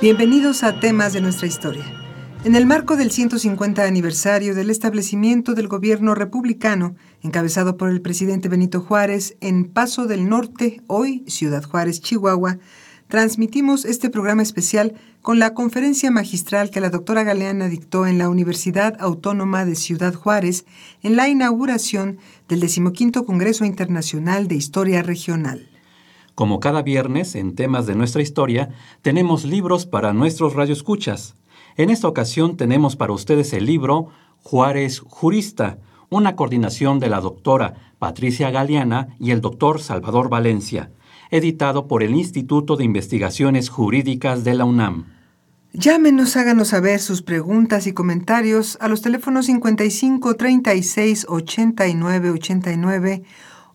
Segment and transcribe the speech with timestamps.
[0.00, 1.84] Bienvenidos a Temas de nuestra historia.
[2.44, 8.48] En el marco del 150 aniversario del establecimiento del gobierno republicano, encabezado por el presidente
[8.48, 12.58] Benito Juárez en Paso del Norte, hoy Ciudad Juárez, Chihuahua,
[13.08, 18.28] transmitimos este programa especial con la conferencia magistral que la doctora Galeana dictó en la
[18.28, 20.64] Universidad Autónoma de Ciudad Juárez
[21.02, 25.68] en la inauguración del decimoquinto Congreso Internacional de Historia Regional.
[26.38, 28.68] Como cada viernes, en temas de nuestra historia,
[29.02, 31.34] tenemos libros para nuestros radioescuchas.
[31.76, 34.10] En esta ocasión tenemos para ustedes el libro
[34.44, 35.78] Juárez Jurista,
[36.10, 40.92] una coordinación de la doctora Patricia Galeana y el doctor Salvador Valencia,
[41.32, 45.06] editado por el Instituto de Investigaciones Jurídicas de la UNAM.
[45.72, 53.24] Llámenos, háganos saber sus preguntas y comentarios a los teléfonos 55 36 89 89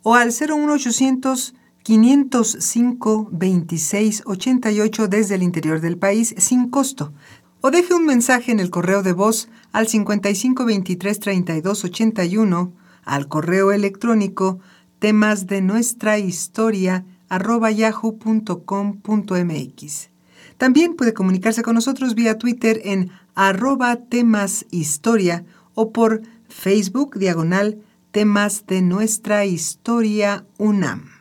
[0.02, 7.14] o al 01800 505 26 88 desde el interior del país sin costo.
[7.62, 12.73] O deje un mensaje en el correo de voz al 55 23 32 81
[13.04, 14.59] al correo electrónico
[15.00, 18.50] temas de nuestra historia arroba yahoo.com.mx.
[20.58, 27.82] También puede comunicarse con nosotros vía Twitter en arroba temas historia o por Facebook diagonal
[28.11, 31.13] temas de nuestra historia UNAM.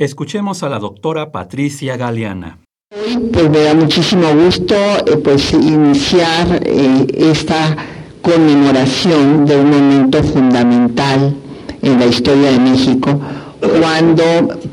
[0.00, 2.58] Escuchemos a la doctora Patricia Galeana.
[2.90, 7.76] Hoy pues me da muchísimo gusto eh, pues iniciar eh, esta
[8.22, 11.36] conmemoración de un momento fundamental
[11.82, 13.20] en la historia de México
[13.60, 14.24] cuando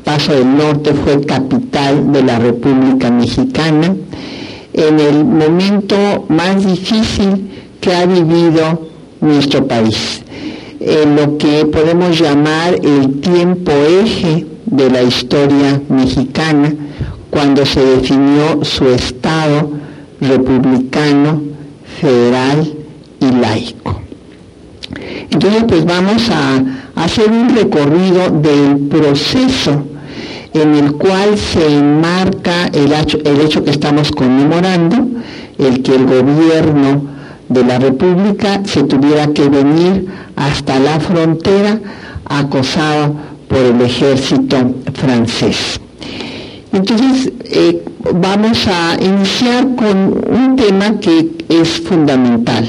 [0.02, 3.94] Paso del Norte fue capital de la República Mexicana
[4.72, 7.50] en el momento más difícil
[7.82, 8.88] que ha vivido
[9.20, 10.22] nuestro país,
[10.80, 16.74] en lo que podemos llamar el tiempo eje de la historia mexicana
[17.30, 19.70] cuando se definió su Estado
[20.20, 21.42] republicano,
[22.00, 22.72] federal
[23.20, 24.00] y laico.
[25.30, 29.84] Entonces, pues vamos a hacer un recorrido del proceso
[30.54, 35.06] en el cual se enmarca el hecho, el hecho que estamos conmemorando,
[35.58, 37.02] el que el gobierno
[37.48, 40.06] de la República se tuviera que venir
[40.36, 41.80] hasta la frontera
[42.24, 43.14] acosado
[43.48, 45.80] por el ejército francés.
[46.72, 47.82] Entonces, eh,
[48.14, 49.96] vamos a iniciar con
[50.30, 52.66] un tema que es fundamental.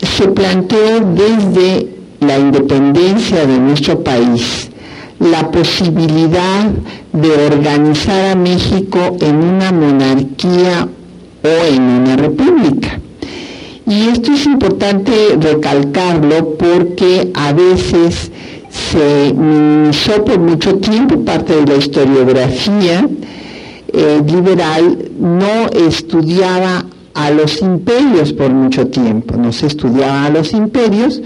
[0.00, 1.88] Se planteó desde
[2.20, 4.70] la independencia de nuestro país
[5.18, 6.70] la posibilidad
[7.12, 10.88] de organizar a México en una monarquía
[11.44, 12.98] o en una república.
[13.86, 18.30] Y esto es importante recalcarlo porque a veces
[18.72, 23.06] se minimizó por mucho tiempo parte de la historiografía
[23.92, 30.54] eh, liberal, no estudiaba a los imperios por mucho tiempo, no se estudiaba a los
[30.54, 31.20] imperios,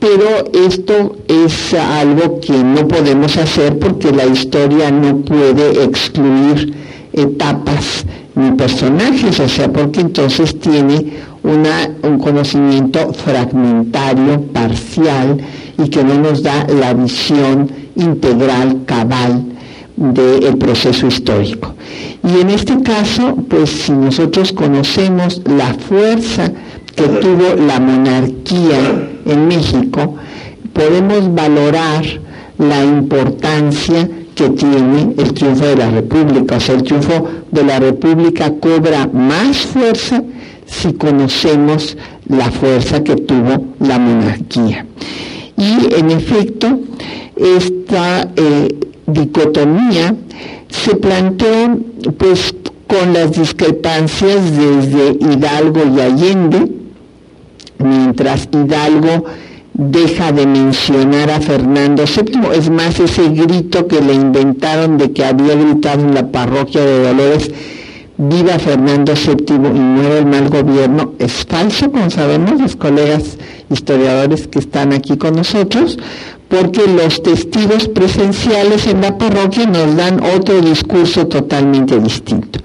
[0.00, 6.74] pero esto es algo que no podemos hacer porque la historia no puede excluir
[7.12, 8.04] etapas
[8.34, 11.12] ni personajes, o sea, porque entonces tiene
[11.44, 15.38] un conocimiento fragmentario, parcial,
[15.82, 19.44] y que no nos da la visión integral, cabal
[19.96, 21.74] del proceso histórico.
[22.24, 26.52] Y en este caso, pues si nosotros conocemos la fuerza
[26.94, 30.14] que tuvo la monarquía en México,
[30.72, 32.04] podemos valorar
[32.58, 36.56] la importancia que tiene el triunfo de la República.
[36.56, 40.22] O sea, el triunfo de la República cobra más fuerza
[40.72, 41.96] si conocemos
[42.28, 44.86] la fuerza que tuvo la monarquía.
[45.56, 46.80] Y en efecto,
[47.36, 48.68] esta eh,
[49.06, 50.14] dicotomía
[50.68, 51.78] se planteó
[52.16, 52.54] pues
[52.86, 56.72] con las discrepancias desde Hidalgo y Allende,
[57.78, 59.24] mientras Hidalgo
[59.74, 65.24] deja de mencionar a Fernando VII, es más ese grito que le inventaron de que
[65.24, 67.50] había gritado en la parroquia de Dolores
[68.28, 73.36] viva Fernando VII y muera el mal gobierno es falso, como sabemos los colegas
[73.70, 75.98] historiadores que están aquí con nosotros,
[76.48, 82.60] porque los testigos presenciales en la parroquia nos dan otro discurso totalmente distinto.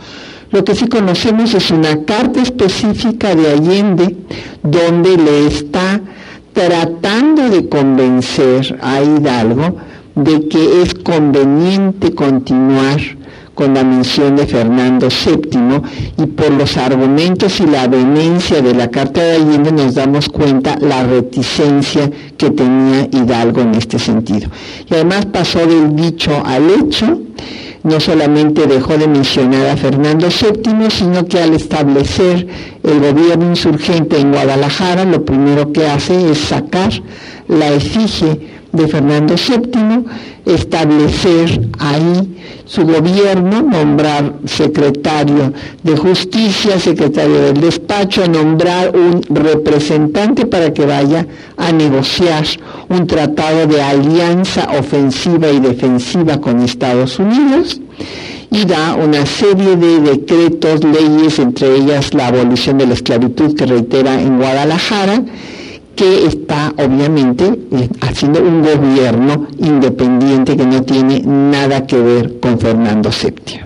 [0.51, 4.15] Lo que sí conocemos es una carta específica de Allende
[4.63, 6.01] donde le está
[6.53, 9.77] tratando de convencer a Hidalgo
[10.15, 12.99] de que es conveniente continuar
[13.57, 15.81] con la mención de Fernando VII
[16.23, 20.77] y por los argumentos y la vehemencia de la Carta de Allende nos damos cuenta
[20.79, 22.07] la reticencia
[22.37, 24.51] que tenía Hidalgo en este sentido.
[24.87, 27.19] Y además pasó del dicho al hecho,
[27.81, 32.45] no solamente dejó de mencionar a Fernando VII, sino que al establecer
[32.83, 36.91] el gobierno insurgente en Guadalajara, lo primero que hace es sacar
[37.47, 40.05] la efigie de Fernando VII,
[40.45, 45.53] establecer ahí su gobierno, nombrar secretario
[45.83, 51.25] de justicia, secretario del despacho, nombrar un representante para que vaya
[51.57, 52.45] a negociar
[52.89, 57.81] un tratado de alianza ofensiva y defensiva con Estados Unidos
[58.49, 63.65] y da una serie de decretos, leyes, entre ellas la abolición de la esclavitud que
[63.65, 65.23] reitera en Guadalajara,
[65.97, 72.59] que está obviamente eh, haciendo un gobierno independiente que no tiene nada que ver con
[72.59, 73.61] Fernando VII.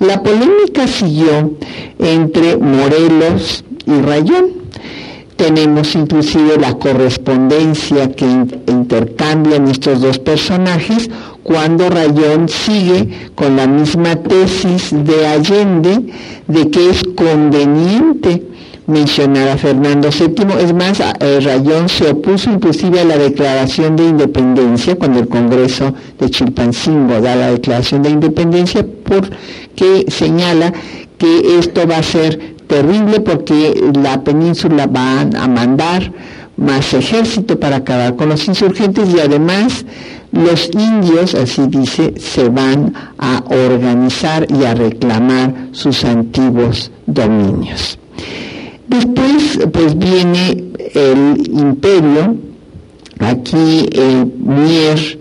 [0.00, 1.52] La polémica siguió
[2.00, 4.46] entre Morelos y Rayón.
[5.36, 8.26] Tenemos inclusive la correspondencia que
[8.66, 11.08] intercambian estos dos personajes
[11.44, 16.12] cuando Rayón sigue con la misma tesis de Allende
[16.48, 18.51] de que es conveniente
[18.86, 20.62] mencionar a Fernando VII.
[20.62, 25.94] Es más, eh, Rayón se opuso inclusive a la declaración de independencia cuando el Congreso
[26.18, 30.72] de Chilpancingo da la declaración de independencia porque señala
[31.18, 36.12] que esto va a ser terrible porque la península va a mandar
[36.56, 39.84] más ejército para acabar con los insurgentes y además
[40.32, 47.98] los indios, así dice, se van a organizar y a reclamar sus antiguos dominios.
[48.92, 52.36] Después pues viene el imperio,
[53.20, 55.18] aquí el Mier,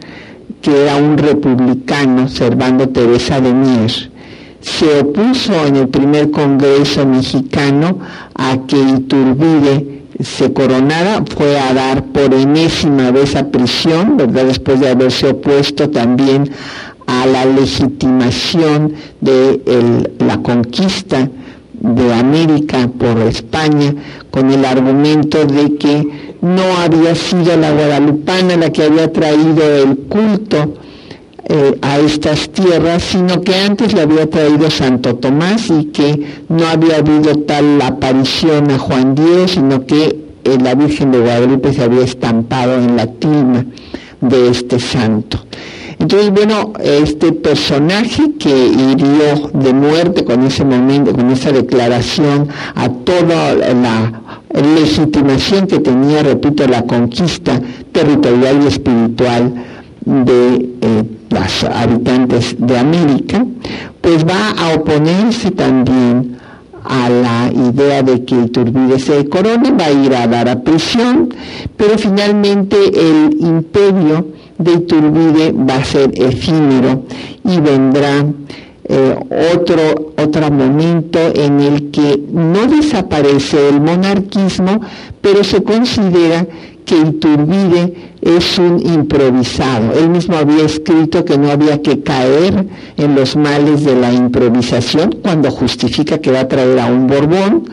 [0.62, 4.12] que era un republicano, Servando Teresa de Mier,
[4.59, 8.00] se opuso en el primer Congreso mexicano
[8.35, 14.47] a que Iturbide se coronara, fue a dar por enésima vez a prisión, ¿verdad?
[14.47, 16.51] Después de haberse opuesto también
[17.07, 21.29] a la legitimación de la conquista
[21.81, 23.93] de América por España
[24.29, 26.07] con el argumento de que
[26.41, 30.75] no había sido la guadalupana la que había traído el culto
[31.43, 36.67] eh, a estas tierras, sino que antes le había traído Santo Tomás y que no
[36.67, 41.83] había habido tal aparición a Juan Dios, sino que eh, la Virgen de Guadalupe se
[41.83, 43.65] había estampado en la tilma
[44.21, 45.39] de este santo.
[46.01, 52.89] Entonces, bueno, este personaje que hirió de muerte con ese momento, con esa declaración a
[52.89, 54.21] toda la
[54.51, 57.62] legitimación que tenía, repito, la conquista
[57.92, 59.53] territorial y espiritual
[60.03, 63.46] de eh, los habitantes de América,
[64.01, 66.40] pues va a oponerse también
[66.83, 71.33] a la idea de que Iturbide se corone, va a ir a dar a prisión,
[71.77, 77.03] pero finalmente el imperio de Iturbide va a ser efímero
[77.43, 78.25] y vendrá
[78.83, 79.15] eh,
[79.55, 84.81] otro, otro momento en el que no desaparece el monarquismo,
[85.21, 86.45] pero se considera
[86.91, 89.93] que Iturbide es un improvisado.
[89.98, 92.67] Él mismo había escrito que no había que caer
[92.98, 97.63] en los males de la improvisación cuando justifica que va a traer a un Borbón,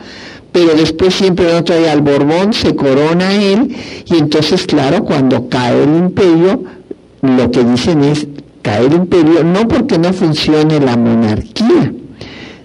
[0.52, 3.74] pero después siempre no trae al Borbón, se corona él,
[4.06, 6.62] y entonces, claro, cuando cae el imperio,
[7.22, 8.28] lo que dicen es
[8.62, 11.92] caer el imperio, no porque no funcione la monarquía,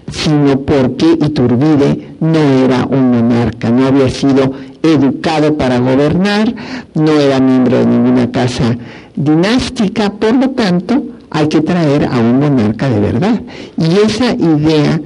[0.08, 4.52] sino porque Iturbide no era un monarca, no había sido
[4.84, 6.54] educado para gobernar,
[6.94, 8.76] no era miembro de ninguna casa
[9.16, 13.40] dinástica, por lo tanto hay que traer a un monarca de verdad.
[13.78, 15.00] Y esa idea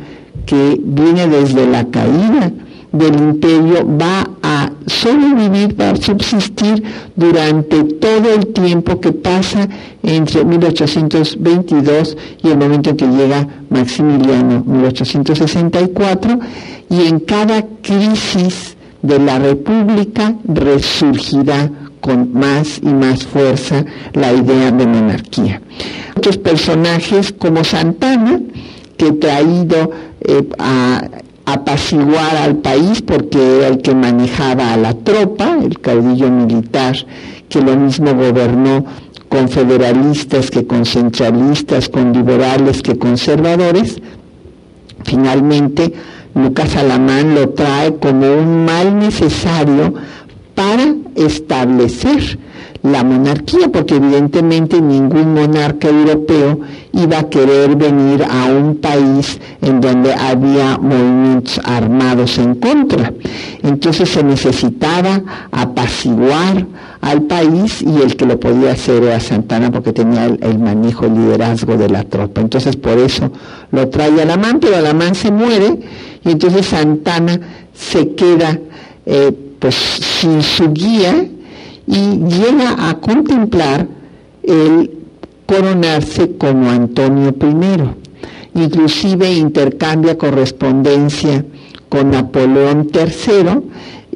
[0.45, 2.51] que viene desde la caída
[2.93, 6.83] del imperio va a sobrevivir, va a subsistir
[7.15, 9.69] durante todo el tiempo que pasa
[10.03, 16.39] entre 1822 y el momento en que llega Maximiliano, 1864,
[16.91, 24.71] y en cada crisis de la República resurgirá con más y más fuerza la idea
[24.71, 25.61] de monarquía.
[26.17, 28.41] Otros personajes como Santana,
[28.97, 29.91] que traído
[30.21, 31.03] eh, a
[31.45, 36.95] apaciguar al país porque era el que manejaba a la tropa, el caudillo militar,
[37.49, 38.85] que lo mismo gobernó
[39.29, 44.01] con federalistas que con centralistas, con liberales que conservadores.
[45.05, 45.93] Finalmente,
[46.35, 49.95] Lucas Alamán lo trae como un mal necesario
[50.55, 52.39] para establecer
[52.83, 56.61] la monarquía, porque evidentemente ningún monarca europeo
[56.93, 63.13] iba a querer venir a un país en donde había movimientos armados en contra.
[63.63, 66.67] Entonces se necesitaba apaciguar
[67.01, 71.15] al país y el que lo podía hacer era Santana porque tenía el, manejo, el
[71.15, 72.41] liderazgo de la tropa.
[72.41, 73.31] Entonces por eso
[73.73, 75.79] lo trae Alamán, pero Alamán se muere
[76.25, 77.41] y entonces Santana
[77.75, 78.59] se queda
[79.07, 81.29] eh, pues sin su guía
[81.89, 83.87] y llega a contemplar
[84.43, 84.91] el
[85.47, 88.61] coronarse como Antonio I.
[88.61, 91.45] Inclusive intercambia correspondencia
[91.89, 93.63] con Napoleón III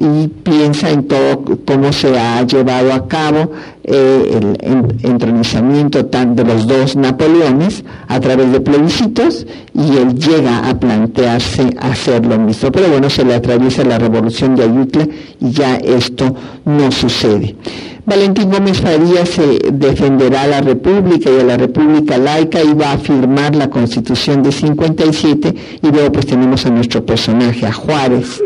[0.03, 3.53] y piensa en todo cómo se ha llevado a cabo
[3.85, 10.79] eh, el entronizamiento de los dos Napoleones a través de plebiscitos y él llega a
[10.79, 12.73] plantearse hacer lo mismo.
[12.73, 15.07] Pero bueno, se le atraviesa la revolución de Ayutla
[15.41, 17.55] y ya esto no sucede.
[18.05, 22.93] Valentín Gómez Farías se defenderá a la República y a la República laica y va
[22.93, 28.43] a firmar la Constitución de 57 y luego pues tenemos a nuestro personaje, a Juárez.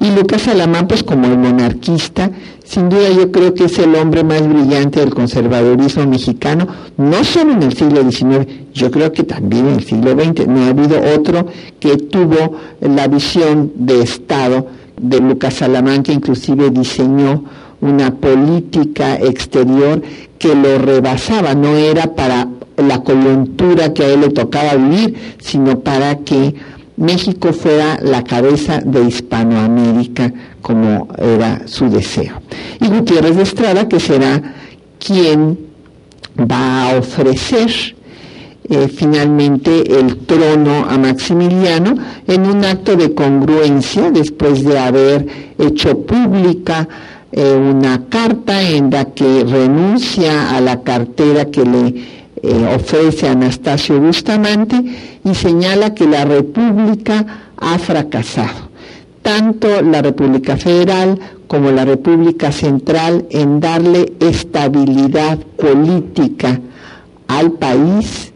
[0.00, 2.30] Y Lucas Alamán pues como el monarquista,
[2.64, 7.52] sin duda yo creo que es el hombre más brillante del conservadurismo mexicano, no solo
[7.52, 10.46] en el siglo XIX, yo creo que también en el siglo XX.
[10.46, 11.46] No ha habido otro
[11.80, 14.66] que tuvo la visión de Estado
[15.00, 17.44] de Lucas Alamán, que inclusive diseñó
[17.80, 20.02] una política exterior
[20.38, 25.80] que lo rebasaba, no era para la coyuntura que a él le tocaba vivir, sino
[25.80, 26.54] para que
[26.96, 32.40] México fuera la cabeza de Hispanoamérica como era su deseo.
[32.80, 34.42] Y Gutiérrez de Estrada, que será
[34.98, 35.58] quien
[36.38, 37.70] va a ofrecer
[38.68, 41.94] eh, finalmente el trono a Maximiliano
[42.26, 45.26] en un acto de congruencia después de haber
[45.58, 46.88] hecho pública
[47.30, 51.94] eh, una carta en la que renuncia a la cartera que le
[52.42, 54.82] eh, ofrece Anastasio Bustamante
[55.26, 58.70] y señala que la República ha fracasado.
[59.22, 61.18] Tanto la República Federal
[61.48, 66.60] como la República Central en darle estabilidad política
[67.26, 68.32] al país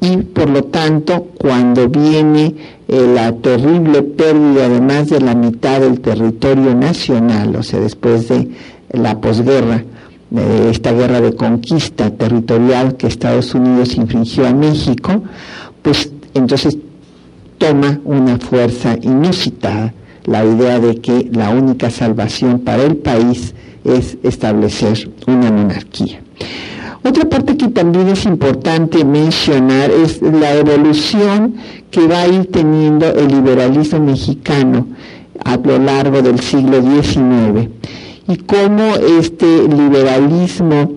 [0.00, 2.54] y por lo tanto cuando viene
[2.86, 8.28] eh, la terrible pérdida de más de la mitad del territorio nacional, o sea, después
[8.28, 8.48] de
[8.92, 9.82] la posguerra,
[10.30, 15.22] de esta guerra de conquista territorial que Estados Unidos infringió a México,
[15.82, 16.78] pues entonces
[17.58, 19.92] toma una fuerza inusitada
[20.24, 23.54] la idea de que la única salvación para el país
[23.84, 26.20] es establecer una monarquía.
[27.02, 31.54] Otra parte que también es importante mencionar es la evolución
[31.90, 34.86] que va a ir teniendo el liberalismo mexicano
[35.44, 37.70] a lo largo del siglo XIX
[38.28, 40.92] y cómo este liberalismo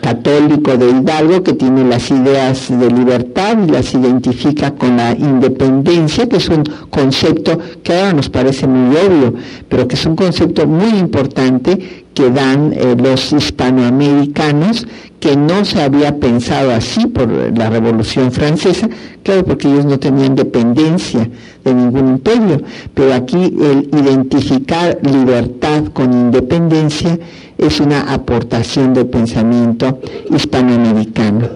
[0.00, 6.26] católico de Hidalgo que tiene las ideas de libertad y las identifica con la independencia,
[6.26, 9.34] que es un concepto que ahora nos parece muy obvio,
[9.68, 14.86] pero que es un concepto muy importante que dan eh, los hispanoamericanos,
[15.20, 18.88] que no se había pensado así por la Revolución Francesa,
[19.22, 21.28] claro, porque ellos no tenían dependencia
[21.64, 22.62] de ningún imperio,
[22.92, 27.18] pero aquí el identificar libertad con independencia
[27.66, 29.98] es una aportación de pensamiento
[30.34, 31.48] hispanoamericano.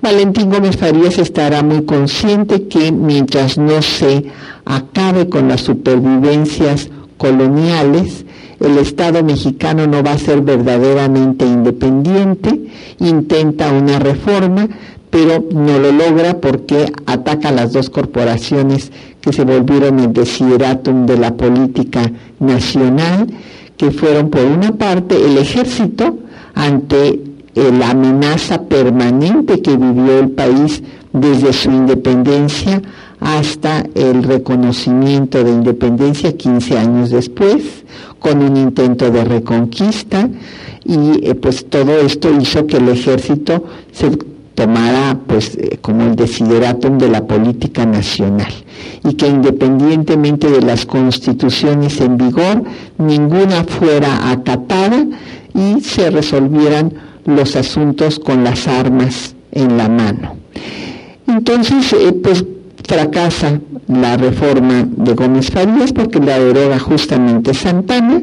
[0.00, 4.24] Valentín Gómez Farías estará muy consciente que mientras no se
[4.64, 6.88] acabe con las supervivencias
[7.18, 8.24] coloniales,
[8.60, 14.68] el Estado mexicano no va a ser verdaderamente independiente, intenta una reforma,
[15.10, 21.04] pero no lo logra porque ataca a las dos corporaciones que se volvieron el desideratum
[21.04, 23.26] de la política nacional
[23.80, 26.18] que fueron por una parte el ejército
[26.54, 27.18] ante
[27.54, 30.82] eh, la amenaza permanente que vivió el país
[31.14, 32.82] desde su independencia
[33.20, 37.86] hasta el reconocimiento de independencia 15 años después,
[38.18, 40.28] con un intento de reconquista,
[40.84, 44.10] y eh, pues todo esto hizo que el ejército se
[44.60, 48.52] tomara pues eh, como el desideratum de la política nacional
[49.08, 52.62] y que independientemente de las constituciones en vigor
[52.98, 55.06] ninguna fuera acatada
[55.54, 56.92] y se resolvieran
[57.24, 60.36] los asuntos con las armas en la mano.
[61.26, 62.44] Entonces, eh, pues
[62.86, 68.20] fracasa la reforma de Gómez Farías porque la deroga justamente Santana,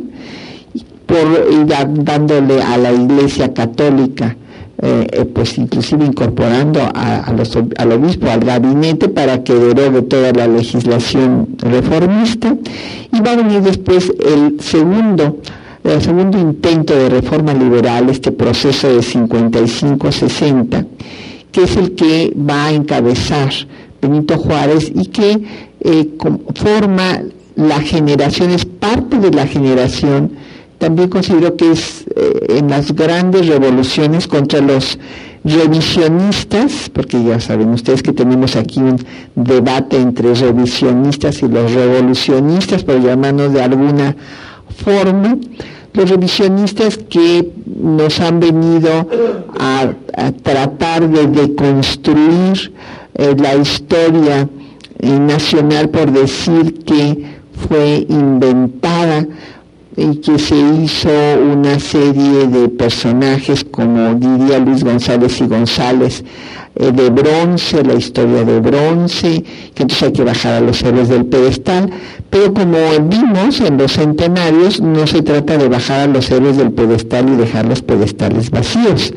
[1.08, 1.26] por,
[2.04, 4.36] dándole a la Iglesia Católica
[4.80, 10.32] eh, eh, pues inclusive incorporando a, los, al obispo, al gabinete para que derogue toda
[10.34, 12.56] la legislación reformista.
[13.12, 15.38] Y va a venir después el segundo
[15.84, 20.86] el segundo intento de reforma liberal, este proceso de 55-60,
[21.52, 23.52] que es el que va a encabezar
[24.02, 25.44] Benito Juárez y que
[25.80, 26.10] eh,
[26.56, 27.22] forma
[27.56, 30.32] la generación, es parte de la generación
[30.78, 35.00] también considero que es eh, en las grandes revoluciones contra los
[35.44, 39.04] revisionistas, porque ya saben ustedes que tenemos aquí un
[39.36, 44.16] debate entre revisionistas y los revolucionistas, por llamarnos de alguna
[44.84, 45.38] forma,
[45.94, 49.08] los revisionistas que nos han venido
[49.58, 49.94] a,
[50.44, 52.74] tratar de deconstruir
[53.14, 54.50] eh, la historia
[55.00, 59.28] eh, nacional por decir que fue inventada
[59.98, 61.10] y que se hizo
[61.52, 66.24] una serie de personajes, como diría Luis González y González,
[66.76, 71.10] eh, de bronce, la historia de bronce, que entonces hay que bajar a los héroes
[71.10, 71.90] del pedestal,
[72.30, 72.78] pero como
[73.10, 77.36] vimos en los centenarios, no se trata de bajar a los héroes del pedestal y
[77.36, 79.12] dejar los pedestales vacíos,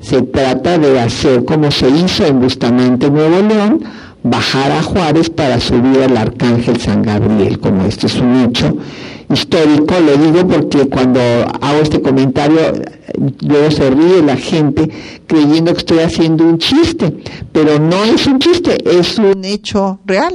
[0.00, 3.84] se trata de hacer como se hizo en Bustamante, Nuevo León,
[4.22, 8.74] bajar a Juárez para subir al Arcángel San Gabriel, como esto es un hecho,
[9.30, 12.60] histórico, lo digo porque cuando hago este comentario,
[13.40, 14.88] luego se ríe la gente
[15.26, 20.34] creyendo que estoy haciendo un chiste, pero no es un chiste, es un hecho real.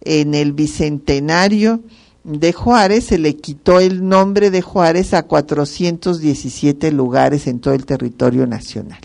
[0.00, 1.80] En el bicentenario
[2.24, 7.86] de Juárez se le quitó el nombre de Juárez a 417 lugares en todo el
[7.86, 9.00] territorio nacional.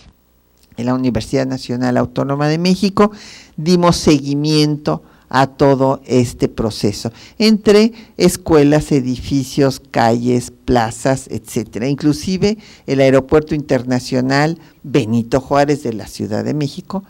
[0.76, 3.12] En la Universidad Nacional Autónoma de México
[3.58, 5.04] dimos seguimiento
[5.36, 11.88] a todo este proceso, entre escuelas, edificios, calles, plazas, etcétera.
[11.88, 17.04] Inclusive el Aeropuerto Internacional Benito Juárez de la Ciudad de México,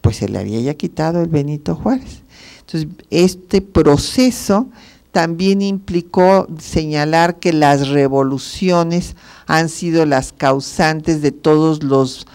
[0.00, 2.22] pues se le había ya quitado el Benito Juárez.
[2.60, 4.68] Entonces, este proceso
[5.12, 12.26] también implicó señalar que las revoluciones han sido las causantes de todos los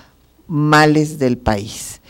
[0.47, 2.00] males del país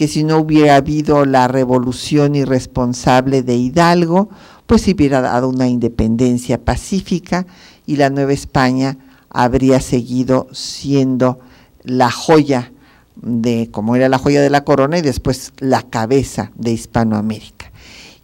[0.00, 4.30] que si no hubiera habido la revolución irresponsable de Hidalgo,
[4.66, 7.44] pues hubiera dado una independencia pacífica
[7.84, 8.96] y la Nueva España
[9.28, 11.38] habría seguido siendo
[11.82, 12.72] la joya
[13.20, 17.70] de, como era la joya de la corona y después la cabeza de Hispanoamérica.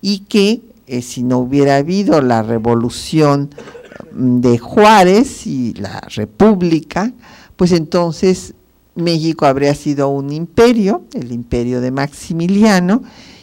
[0.01, 3.51] Y que eh, si no hubiera habido la revolución
[4.15, 7.13] de Juárez y la república,
[7.57, 8.55] pues entonces
[8.97, 13.03] México habría sido un imperio, el imperio de Maximiliano,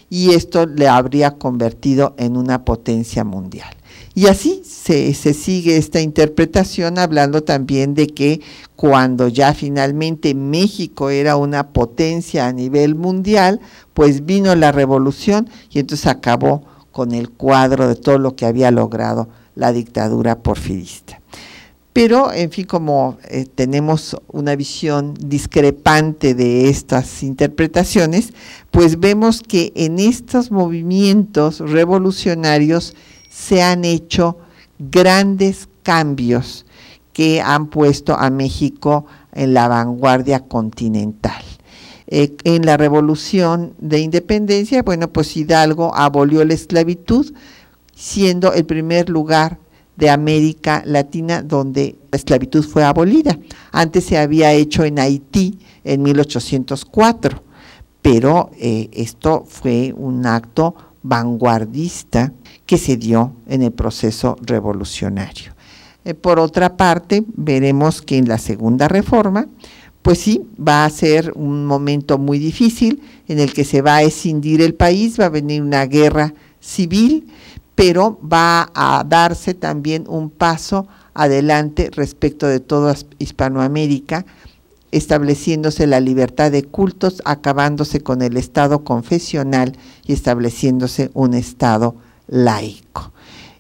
[0.10, 3.74] y esto le habría convertido en una potencia mundial.
[4.16, 8.42] Y así se, sigue esta interpretación hablando también de que
[8.76, 13.60] cuando ya finalmente México era una potencia a nivel mundial,
[13.96, 18.70] pues vino la revolución y entonces acabó con el cuadro de todo lo que había
[18.70, 21.20] logrado la dictadura porfirista.
[21.94, 28.34] Pero, en fin, como eh, tenemos una visión discrepante de estas interpretaciones,
[28.72, 32.96] pues vemos que en estos movimientos revolucionarios
[33.30, 34.40] se han hecho
[34.80, 36.66] grandes cambios
[37.14, 41.44] que han puesto a México en la vanguardia continental.
[42.08, 47.34] Eh, en la revolución de independencia, bueno, pues Hidalgo abolió la esclavitud,
[47.96, 49.60] siendo el primer lugar
[49.96, 53.38] de América Latina donde la esclavitud fue abolida.
[53.72, 57.44] Antes se había hecho en Haití en 1804,
[58.02, 62.34] pero eh, esto fue un acto vanguardista
[62.66, 65.54] que se dio en el proceso revolucionario.
[66.06, 69.48] Eh, por otra parte, veremos que en la segunda reforma,
[70.02, 74.02] pues sí, va a ser un momento muy difícil en el que se va a
[74.04, 77.28] escindir el país, va a venir una guerra civil,
[77.76, 84.26] pero va a darse también un paso adelante respecto de toda Hispanoamérica,
[84.92, 91.96] estableciéndose la libertad de cultos, acabándose con el Estado confesional y estableciéndose un Estado
[92.28, 93.12] laico.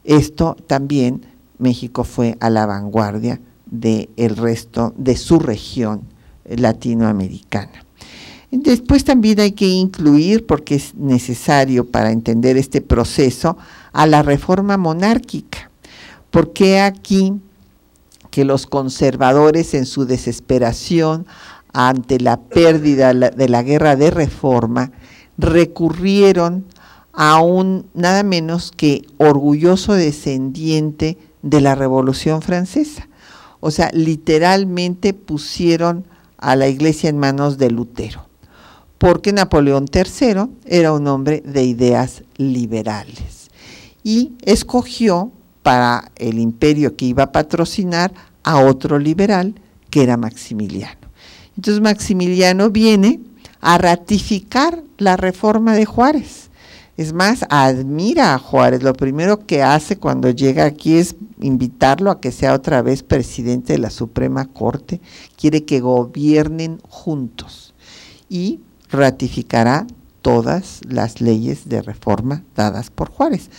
[0.04, 1.26] Esto también
[1.58, 6.02] México fue a la vanguardia del resto de su región
[6.46, 7.84] latinoamericana.
[8.52, 13.58] Después también hay que incluir, porque es necesario para entender este proceso,
[13.94, 15.70] a la reforma monárquica.
[16.32, 17.40] Porque aquí
[18.32, 21.28] que los conservadores en su desesperación
[21.72, 24.92] ante la pérdida de la guerra de reforma
[25.38, 26.66] recurrieron
[27.14, 33.08] a un nada menos que orgulloso descendiente de la Revolución Francesa.
[33.60, 38.28] O sea, literalmente pusieron a la iglesia en manos de Lutero,
[38.98, 43.43] porque Napoleón III era un hombre de ideas liberales
[44.04, 48.14] y escogió para el imperio que iba a patrocinar
[48.44, 49.56] a otro liberal
[49.90, 51.00] que era Maximiliano.
[51.56, 53.22] Entonces Maximiliano viene
[53.62, 56.50] a ratificar la reforma de Juárez.
[56.96, 58.84] Es más, admira a Juárez.
[58.84, 63.74] Lo primero que hace cuando llega aquí es invitarlo a que sea otra vez presidente
[63.74, 65.02] de la Suprema Corte.
[65.36, 67.74] Quiere que gobiernen juntos
[68.30, 68.60] y
[68.92, 69.88] ratificará
[70.22, 73.50] todas las leyes de reforma dadas por Juárez.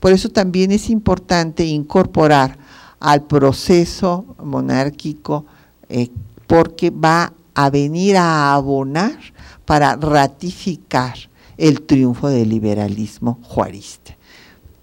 [0.00, 2.58] Por eso también es importante incorporar
[3.00, 5.46] al proceso monárquico
[5.88, 6.10] eh,
[6.46, 9.18] porque va a venir a abonar
[9.64, 11.14] para ratificar
[11.56, 14.16] el triunfo del liberalismo juarista.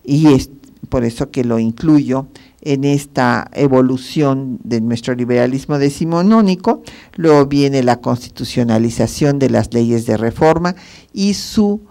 [0.03, 0.49] Y es
[0.89, 2.27] por eso que lo incluyo
[2.61, 6.83] en esta evolución de nuestro liberalismo decimonónico.
[7.15, 10.75] Luego viene la constitucionalización de las leyes de reforma
[11.13, 11.81] y su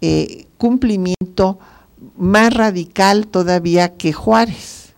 [0.00, 1.58] eh, cumplimiento
[2.16, 4.94] más radical todavía que Juárez,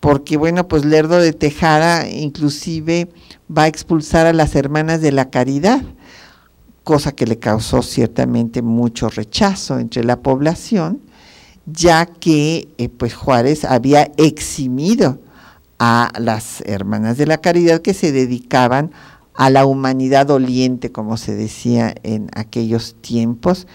[0.00, 3.08] porque bueno, pues Lerdo de Tejada inclusive
[3.56, 5.82] va a expulsar a las hermanas de la caridad,
[6.84, 11.00] cosa que le causó ciertamente mucho rechazo entre la población,
[11.66, 15.18] ya que eh, pues Juárez había eximido
[15.78, 18.92] a las hermanas de la caridad que se dedicaban
[19.34, 23.66] a la humanidad doliente, como se decía en aquellos tiempos,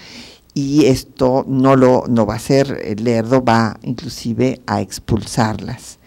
[0.56, 6.00] y esto no lo no va a ser, Lerdo va inclusive a expulsarlas.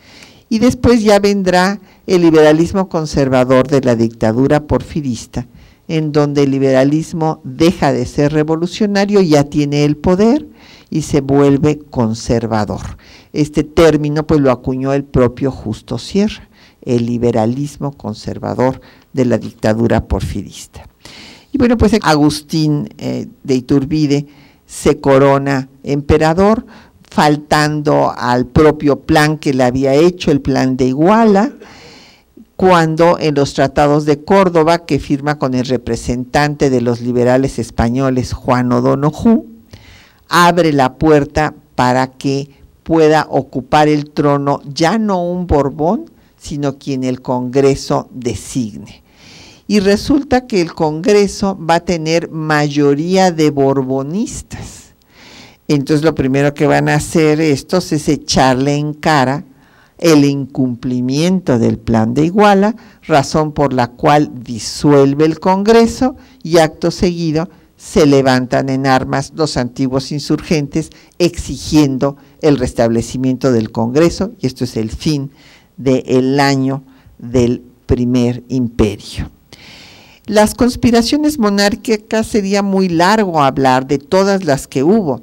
[0.48, 5.46] Y después ya vendrá el liberalismo conservador de la dictadura porfirista,
[5.86, 10.46] en donde el liberalismo deja de ser revolucionario, ya tiene el poder
[10.88, 12.96] y se vuelve conservador.
[13.34, 16.48] Este término pues lo acuñó el propio Justo Sierra,
[16.80, 18.80] el liberalismo conservador
[19.12, 20.88] de la dictadura porfirista.
[21.52, 24.26] Y bueno, pues Agustín eh, de Iturbide
[24.66, 26.66] se corona emperador,
[27.10, 31.52] faltando al propio plan que le había hecho, el plan de Iguala,
[32.56, 38.34] cuando en los tratados de Córdoba, que firma con el representante de los liberales españoles,
[38.34, 39.46] Juan O'Donoghue,
[40.28, 42.50] abre la puerta para que
[42.82, 49.02] pueda ocupar el trono ya no un Borbón, sino quien el Congreso designe
[49.68, 54.94] y resulta que el Congreso va a tener mayoría de borbonistas.
[55.68, 59.44] Entonces lo primero que van a hacer estos es echarle en cara
[59.98, 66.90] el incumplimiento del plan de Iguala, razón por la cual disuelve el Congreso y acto
[66.90, 74.64] seguido se levantan en armas los antiguos insurgentes exigiendo el restablecimiento del Congreso y esto
[74.64, 75.30] es el fin
[75.76, 76.84] del año
[77.18, 79.30] del primer imperio.
[80.28, 85.22] Las conspiraciones monárquicas sería muy largo hablar de todas las que hubo,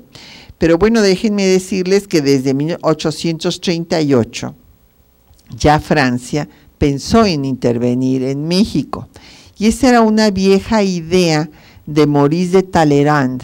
[0.58, 4.56] pero bueno, déjenme decirles que desde 1838
[5.60, 9.08] ya Francia pensó en intervenir en México.
[9.60, 11.52] Y esa era una vieja idea
[11.86, 13.44] de Maurice de Talleyrand,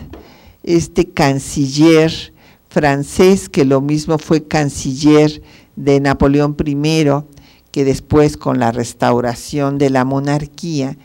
[0.64, 2.34] este canciller
[2.70, 5.44] francés que lo mismo fue canciller
[5.76, 7.06] de Napoleón I,
[7.70, 10.98] que después con la restauración de la monarquía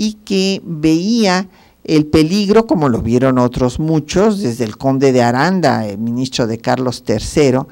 [0.00, 1.48] y que veía
[1.82, 6.58] el peligro, como lo vieron otros muchos, desde el conde de Aranda, el ministro de
[6.58, 7.62] Carlos III,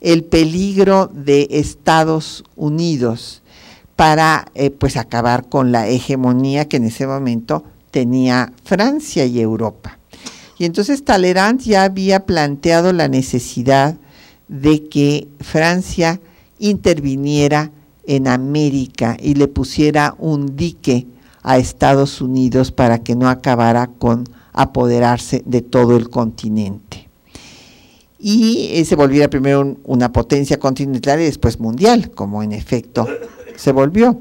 [0.00, 3.40] el peligro de Estados Unidos
[3.94, 10.00] para eh, pues acabar con la hegemonía que en ese momento tenía Francia y Europa.
[10.58, 13.94] Y entonces Talleyrand ya había planteado la necesidad
[14.48, 16.20] de que Francia
[16.58, 17.70] interviniera
[18.08, 21.06] en América y le pusiera un dique
[21.46, 27.08] a Estados Unidos para que no acabara con apoderarse de todo el continente.
[28.18, 33.06] Y eh, se volviera primero una potencia continental y después mundial, como en efecto
[33.54, 34.20] se volvió.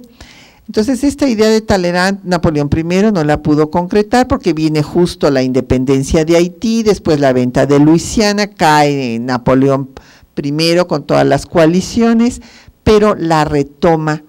[0.68, 5.42] Entonces esta idea de Talleyrand, Napoleón I no la pudo concretar porque viene justo la
[5.42, 9.90] independencia de Haití, después la venta de Luisiana, cae Napoleón
[10.38, 12.44] I con todas las coaliciones,
[12.84, 14.24] pero la retoma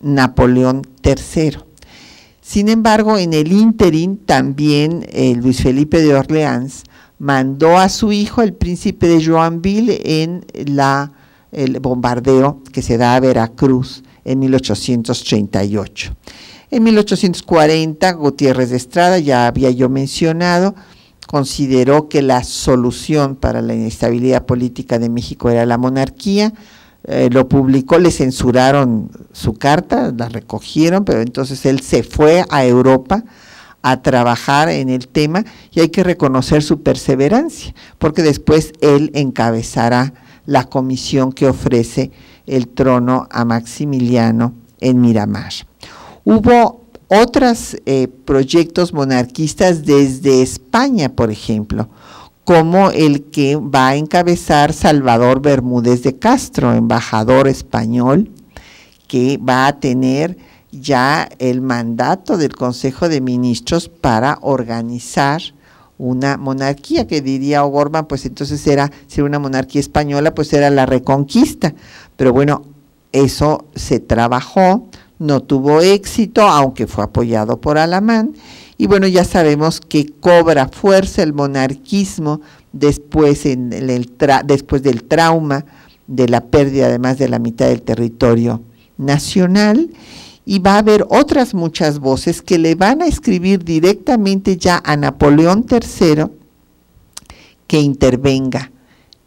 [0.00, 1.69] Napoleón III.
[2.50, 6.82] Sin embargo, en el ínterin también eh, Luis Felipe de Orleans
[7.20, 11.12] mandó a su hijo, el príncipe de Joanville, en la,
[11.52, 16.16] el bombardeo que se da a Veracruz en 1838.
[16.72, 20.74] En 1840, Gutiérrez de Estrada, ya había yo mencionado,
[21.28, 26.52] consideró que la solución para la inestabilidad política de México era la monarquía,
[27.04, 32.64] eh, lo publicó, le censuraron su carta, la recogieron, pero entonces él se fue a
[32.64, 33.24] Europa
[33.82, 40.12] a trabajar en el tema y hay que reconocer su perseverancia, porque después él encabezará
[40.44, 42.10] la comisión que ofrece
[42.46, 45.52] el trono a Maximiliano en Miramar.
[46.24, 51.88] Hubo otros eh, proyectos monarquistas desde España, por ejemplo,
[52.44, 58.30] como el que va a encabezar Salvador Bermúdez de Castro, embajador español,
[59.06, 60.36] que va a tener
[60.72, 65.42] ya el mandato del Consejo de Ministros para organizar
[65.98, 70.70] una monarquía, que diría O'Gorman, pues entonces era, si era una monarquía española, pues era
[70.70, 71.74] la reconquista.
[72.16, 72.64] Pero bueno,
[73.12, 74.86] eso se trabajó,
[75.18, 78.32] no tuvo éxito, aunque fue apoyado por Alamán,
[78.80, 82.40] y bueno, ya sabemos que cobra fuerza el monarquismo
[82.72, 84.10] después, en el
[84.46, 85.66] después del trauma
[86.06, 88.62] de la pérdida además de la mitad del territorio
[88.96, 89.90] nacional.
[90.46, 94.96] Y va a haber otras muchas voces que le van a escribir directamente ya a
[94.96, 96.28] Napoleón III
[97.66, 98.72] que intervenga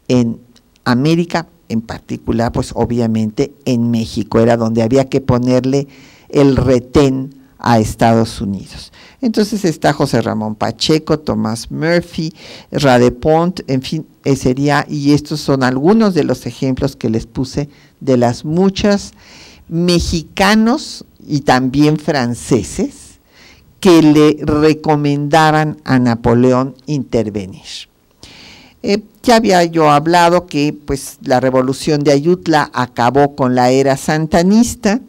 [0.08, 0.40] en
[0.82, 5.86] América, en particular, pues obviamente en México, era donde había que ponerle
[6.28, 8.92] el retén a Estados Unidos.
[9.20, 12.32] Entonces está José Ramón Pacheco, Tomás Murphy,
[12.70, 17.68] Radepont, en fin, eh, sería, y estos son algunos de los ejemplos que les puse
[18.00, 19.12] de las muchas
[19.68, 23.18] mexicanos y también franceses
[23.80, 27.62] que le recomendaban a Napoleón intervenir.
[28.82, 33.96] Eh, ya había yo hablado que pues, la revolución de Ayutla acabó con la era
[33.96, 35.00] santanista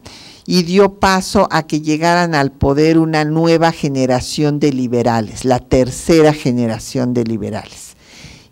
[0.46, 6.32] y dio paso a que llegaran al poder una nueva generación de liberales, la tercera
[6.32, 7.96] generación de liberales.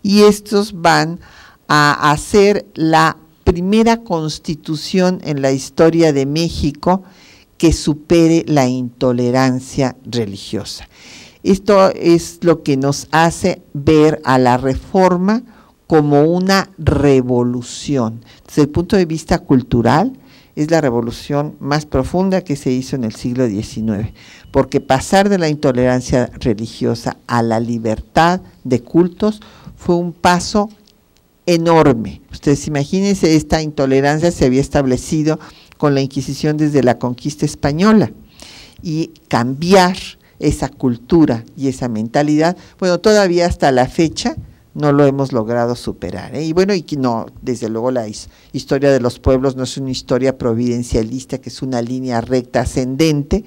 [0.03, 1.19] Y estos van
[1.67, 7.03] a hacer la primera constitución en la historia de México
[7.57, 10.87] que supere la intolerancia religiosa.
[11.43, 15.43] Esto es lo que nos hace ver a la reforma
[15.87, 18.25] como una revolución.
[18.47, 20.13] Desde el punto de vista cultural,
[20.55, 24.13] es la revolución más profunda que se hizo en el siglo XIX,
[24.51, 29.41] porque pasar de la intolerancia religiosa a la libertad de cultos
[29.75, 30.69] fue un paso
[31.45, 32.21] enorme.
[32.31, 35.39] Ustedes imagínense, esta intolerancia se había establecido
[35.77, 38.11] con la Inquisición desde la conquista española
[38.81, 39.97] y cambiar
[40.39, 44.35] esa cultura y esa mentalidad, bueno, todavía hasta la fecha
[44.75, 46.35] no lo hemos logrado superar.
[46.35, 46.43] ¿eh?
[46.43, 48.07] Y bueno, y no, desde luego la
[48.51, 53.45] historia de los pueblos no es una historia providencialista, que es una línea recta ascendente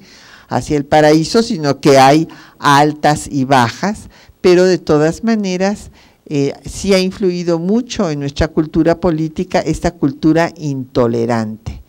[0.49, 4.09] hacia el paraíso, sino que hay altas y bajas,
[4.41, 5.91] pero de todas maneras
[6.25, 11.83] eh, sí ha influido mucho en nuestra cultura política esta cultura intolerante.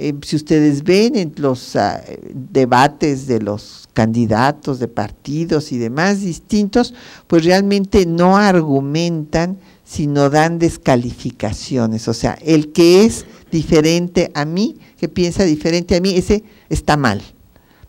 [0.00, 2.00] Eh, si ustedes ven en los ah,
[2.32, 6.94] debates de los candidatos de partidos y demás distintos,
[7.26, 12.06] pues realmente no argumentan, sino dan descalificaciones.
[12.06, 16.96] O sea, el que es diferente a mí, que piensa diferente a mí, ese está
[16.96, 17.20] mal.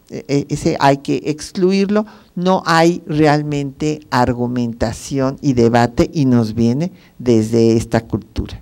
[0.10, 2.08] E, e, ese hay que excluirlo.
[2.34, 8.60] No hay realmente argumentación y debate y nos viene desde esta cultura.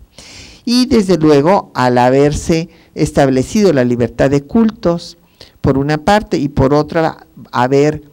[0.70, 5.18] Y desde luego, al haberse establecido la libertad de cultos,
[5.62, 8.04] por una parte, y por otra, haber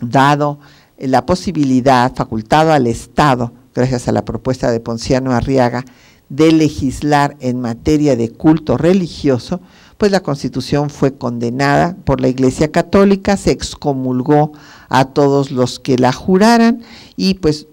[0.00, 0.58] dado
[0.98, 5.84] la posibilidad, facultado al Estado, gracias a la propuesta de Ponciano Arriaga,
[6.28, 9.60] de legislar en materia de culto religioso,
[9.96, 14.52] pues la Constitución fue condenada por la Iglesia Católica, se excomulgó
[14.88, 16.82] a todos los que la juraran
[17.16, 17.66] y pues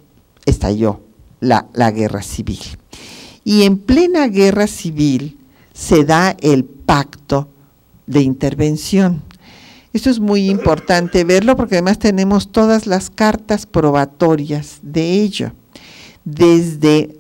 [0.46, 1.02] estalló
[1.40, 2.60] la, la guerra civil.
[3.44, 5.38] Y en plena guerra civil
[5.76, 7.50] se da el pacto
[8.08, 9.22] de intervención.
[9.92, 15.52] Esto es muy importante verlo porque además tenemos todas las cartas probatorias de ello.
[16.24, 17.18] Desde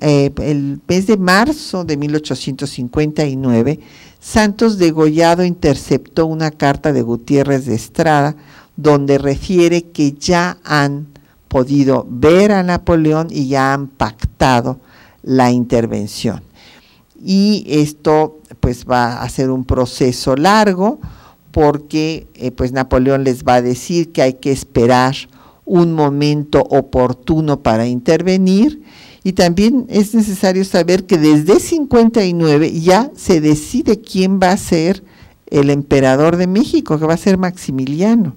[0.00, 3.80] eh, el mes de marzo de 1859,
[4.20, 8.36] Santos Degollado interceptó una carta de Gutiérrez de Estrada
[8.76, 11.06] donde refiere que ya han
[11.48, 14.78] podido ver a Napoleón y ya han pactado
[15.22, 16.42] la intervención.
[17.24, 21.00] Y esto pues va a ser un proceso largo
[21.50, 25.14] porque eh, pues Napoleón les va a decir que hay que esperar
[25.64, 28.82] un momento oportuno para intervenir
[29.26, 35.02] y también es necesario saber que desde 59 ya se decide quién va a ser
[35.46, 38.36] el emperador de México, que va a ser Maximiliano.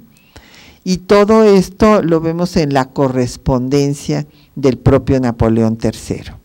[0.85, 6.36] Y todo esto lo vemos en la correspondencia del propio Napoleón III.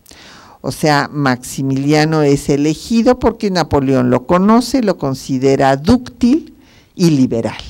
[0.65, 6.53] O sea, Maximiliano es elegido porque Napoleón lo conoce, lo considera dúctil
[6.95, 7.61] y liberal.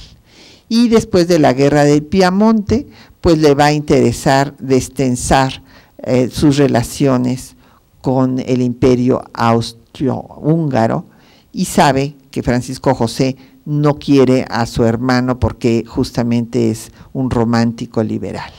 [0.69, 2.85] Y después de la guerra del Piamonte,
[3.19, 5.63] pues le va a interesar destensar
[6.03, 7.55] eh, sus relaciones
[8.01, 11.05] con el imperio austro-húngaro
[11.51, 18.03] y sabe que Francisco José no quiere a su hermano porque justamente es un romántico
[18.03, 18.53] liberal.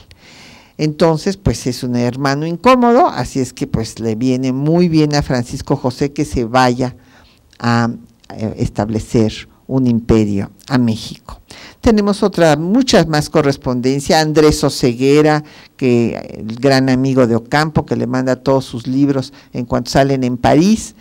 [0.77, 5.21] Entonces, pues es un hermano incómodo, así es que pues le viene muy bien a
[5.21, 6.95] Francisco José que se vaya
[7.59, 7.89] a
[8.35, 11.39] eh, establecer un imperio a México.
[11.81, 14.19] Tenemos otra, muchas más correspondencia.
[14.19, 15.43] Andrés Oseguera,
[15.77, 20.23] que el gran amigo de Ocampo, que le manda todos sus libros en cuanto salen
[20.23, 20.95] en París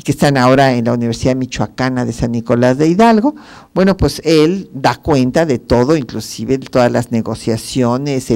[0.00, 3.34] y que están ahora en la Universidad Michoacana de San Nicolás de Hidalgo.
[3.74, 8.32] Bueno, pues él da cuenta de todo, inclusive de todas las negociaciones,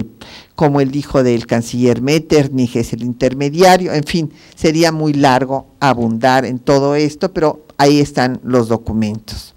[0.57, 6.45] como él dijo del canciller Metternich es el intermediario, en fin, sería muy largo abundar
[6.45, 9.55] en todo esto, pero ahí están los documentos.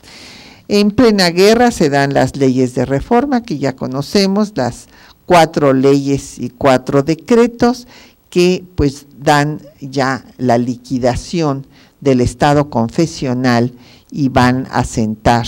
[0.69, 4.87] En plena guerra se dan las leyes de reforma que ya conocemos, las
[5.25, 7.85] cuatro leyes y cuatro decretos
[8.29, 11.67] que pues dan ya la liquidación
[12.01, 13.73] del Estado confesional
[14.11, 15.45] y van a sentar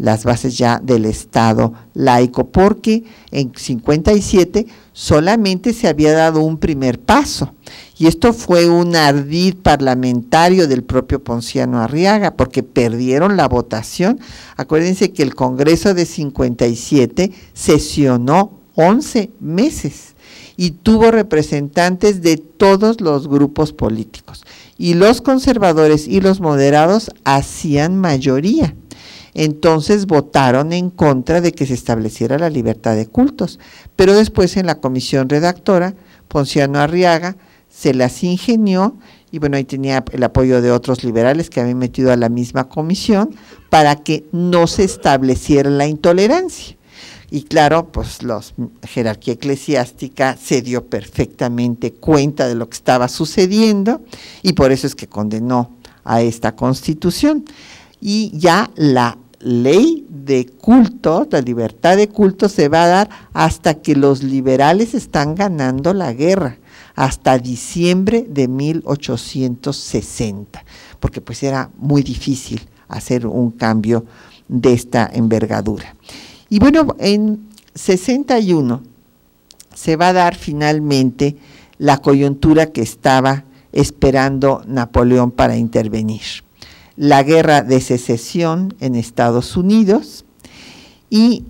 [0.00, 6.98] las bases ya del Estado laico, porque en 57 solamente se había dado un primer
[6.98, 7.52] paso.
[7.98, 14.18] Y esto fue un ardid parlamentario del propio Ponciano Arriaga, porque perdieron la votación.
[14.56, 20.09] Acuérdense que el Congreso de 57 sesionó 11 meses
[20.60, 24.44] y tuvo representantes de todos los grupos políticos.
[24.76, 28.74] Y los conservadores y los moderados hacían mayoría.
[29.32, 33.58] Entonces votaron en contra de que se estableciera la libertad de cultos.
[33.96, 35.94] Pero después en la comisión redactora,
[36.28, 37.38] Ponciano Arriaga
[37.70, 38.98] se las ingenió
[39.30, 42.68] y bueno, ahí tenía el apoyo de otros liberales que habían metido a la misma
[42.68, 43.34] comisión
[43.70, 46.76] para que no se estableciera la intolerancia.
[47.30, 48.40] Y claro, pues la
[48.82, 54.00] jerarquía eclesiástica se dio perfectamente cuenta de lo que estaba sucediendo
[54.42, 55.70] y por eso es que condenó
[56.04, 57.44] a esta constitución.
[58.00, 63.74] Y ya la ley de culto, la libertad de culto se va a dar hasta
[63.74, 66.58] que los liberales están ganando la guerra,
[66.96, 70.64] hasta diciembre de 1860,
[70.98, 74.04] porque pues era muy difícil hacer un cambio
[74.48, 75.94] de esta envergadura.
[76.50, 78.82] Y bueno, en 61
[79.72, 81.36] se va a dar finalmente
[81.78, 86.42] la coyuntura que estaba esperando Napoleón para intervenir.
[86.96, 90.24] La guerra de secesión en Estados Unidos
[91.08, 91.44] y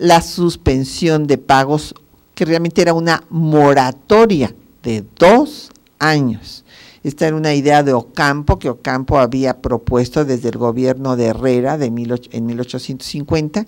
[0.00, 1.94] la suspensión de pagos,
[2.34, 6.64] que realmente era una moratoria de dos años.
[7.04, 11.76] Esta era una idea de Ocampo, que Ocampo había propuesto desde el gobierno de Herrera
[11.76, 13.66] de en 1850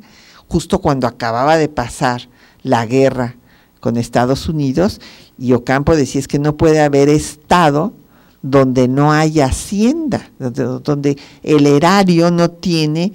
[0.49, 2.29] justo cuando acababa de pasar
[2.63, 3.37] la guerra
[3.81, 5.01] con Estados Unidos,
[5.39, 7.93] y Ocampo decía es que no puede haber Estado
[8.43, 13.13] donde no haya hacienda, donde, el erario no tiene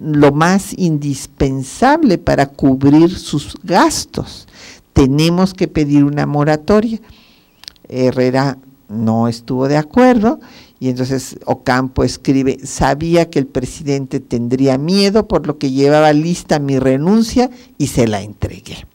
[0.00, 4.48] lo más indispensable para cubrir sus gastos.
[4.92, 7.00] Tenemos que pedir una moratoria.
[7.88, 8.58] Herrera
[8.94, 10.40] no estuvo de acuerdo
[10.80, 16.58] y entonces Ocampo escribe, sabía que el presidente tendría miedo, por lo que llevaba lista
[16.58, 18.86] mi renuncia y se la entregué.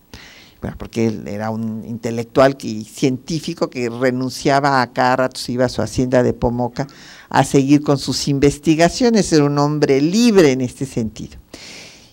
[0.62, 5.82] Bueno, porque él era un intelectual y científico que renunciaba a cada iba a su
[5.82, 6.86] hacienda de Pomoca
[7.30, 11.38] a seguir con sus investigaciones, era un hombre libre en este sentido.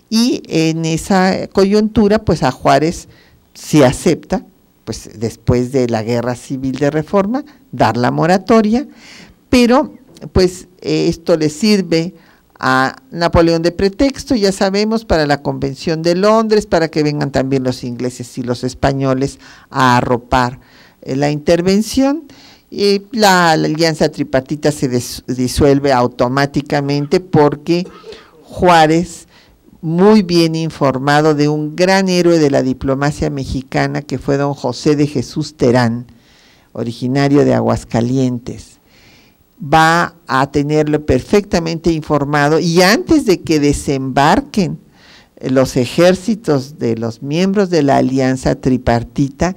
[0.09, 3.09] Y en esa coyuntura, pues a Juárez
[3.53, 4.45] se acepta,
[4.87, 7.43] pues después de la guerra civil de reforma,
[7.73, 8.87] dar la moratoria,
[9.49, 9.93] pero
[10.31, 12.13] pues esto le sirve
[12.57, 17.65] a Napoleón de pretexto, ya sabemos, para la Convención de Londres, para que vengan también
[17.65, 19.39] los ingleses y los españoles
[19.69, 20.61] a arropar
[21.01, 22.23] eh, la intervención.
[22.71, 24.87] Y la, alianza tripartita se
[25.27, 27.85] disuelve automáticamente porque
[28.43, 29.26] Juárez,
[29.87, 34.97] muy bien informado de un gran héroe de la diplomacia mexicana que fue don José
[34.97, 36.07] de Jesús Terán,
[36.73, 38.79] originario de Aguascalientes,
[39.63, 44.77] va a tenerlo perfectamente informado y antes de que desembarquen
[45.39, 49.55] los ejércitos de los miembros de la alianza tripartita,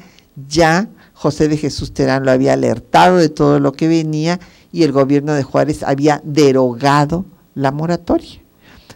[0.49, 4.39] ya José de Jesús Terán lo había alertado de todo lo que venía
[4.71, 7.25] y el gobierno de Juárez había derogado
[7.57, 8.41] la moratoria.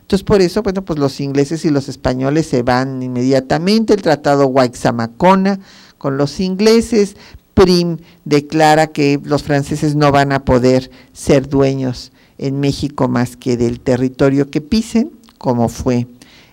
[0.04, 3.94] Entonces, por eso, bueno, pues los ingleses y los españoles se van inmediatamente.
[3.94, 5.60] El tratado Guayxamacona
[5.96, 7.16] con los ingleses.
[7.54, 7.96] Prim
[8.26, 13.80] declara que los franceses no van a poder ser dueños en México más que del
[13.80, 16.06] territorio que pisen, como fue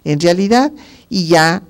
[0.05, 0.71] en realidad,
[1.09, 1.63] y ya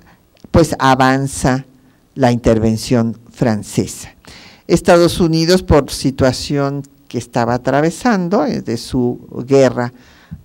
[0.52, 1.66] pues avanza
[2.14, 4.14] la intervención francesa.
[4.68, 9.92] Estados Unidos, por situación que estaba atravesando, eh, de su guerra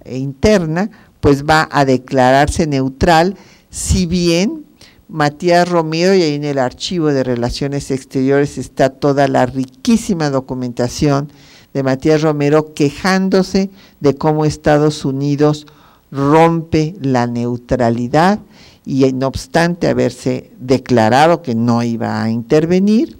[0.05, 3.37] eh, interna, pues va a declararse neutral,
[3.71, 4.65] si bien
[5.09, 11.31] Matías Romero, y ahí en el archivo de Relaciones Exteriores está toda la riquísima documentación
[11.73, 15.67] de Matías Romero quejándose de cómo Estados Unidos
[16.11, 18.41] rompe la neutralidad
[18.85, 23.19] y no obstante haberse declarado que no iba a intervenir,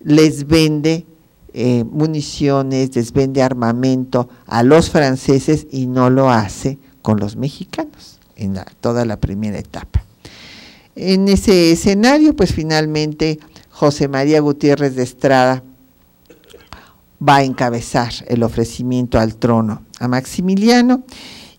[0.00, 1.06] les vende
[1.54, 8.18] eh, municiones, les vende armamento a los franceses y no lo hace con los mexicanos
[8.36, 10.04] en toda la primera etapa.
[10.94, 13.38] En ese escenario, pues finalmente
[13.70, 15.62] José María Gutiérrez de Estrada
[17.26, 21.04] va a encabezar el ofrecimiento al trono a Maximiliano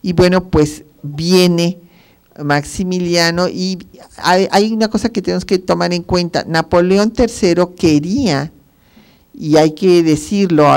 [0.02, 1.80] y bueno, pues viene
[2.41, 3.80] Maximiliano y
[4.18, 8.52] hay, hay, una cosa que tenemos que tomar en cuenta, Napoleón III quería,
[9.34, 10.68] y hay que decirlo,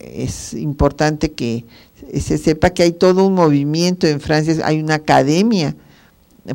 [0.00, 1.64] es importante que
[2.20, 5.76] se sepa que hay todo un movimiento en Francia, hay una academia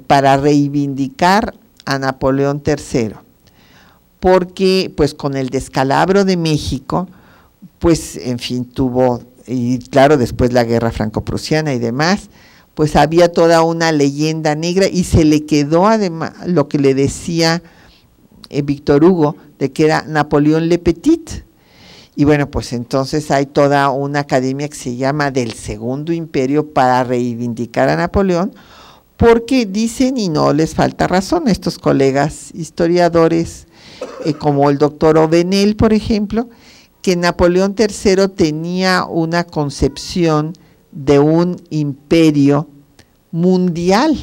[0.07, 3.15] para reivindicar a Napoleón III,
[4.19, 7.07] porque pues con el descalabro de México,
[7.79, 12.29] pues en fin tuvo, y claro, después la guerra franco-prusiana y demás,
[12.75, 17.61] pues había toda una leyenda negra y se le quedó además lo que le decía
[18.49, 21.43] eh, Víctor Hugo, de que era Napoleón Le Petit.
[22.19, 27.01] Y bueno, pues entonces hay toda una academia que se llama del Segundo Imperio para
[27.05, 28.53] reivindicar a Napoleón,
[29.15, 33.67] porque dicen, y no les falta razón, estos colegas historiadores,
[34.25, 36.49] eh, como el doctor Ovenel, por ejemplo,
[37.01, 40.51] que Napoleón III tenía una concepción
[40.91, 42.67] de un imperio
[43.31, 44.19] mundial.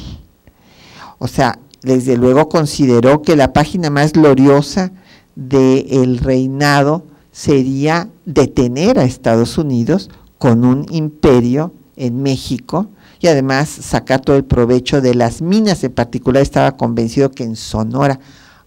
[1.17, 4.91] O sea, desde luego consideró que la página más gloriosa
[5.35, 10.09] del reinado sería detener a Estados Unidos
[10.39, 15.83] con un imperio en México y además sacar todo el provecho de las minas.
[15.83, 18.19] En particular estaba convencido que en Sonora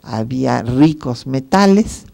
[0.05, 2.05] había ricos metales,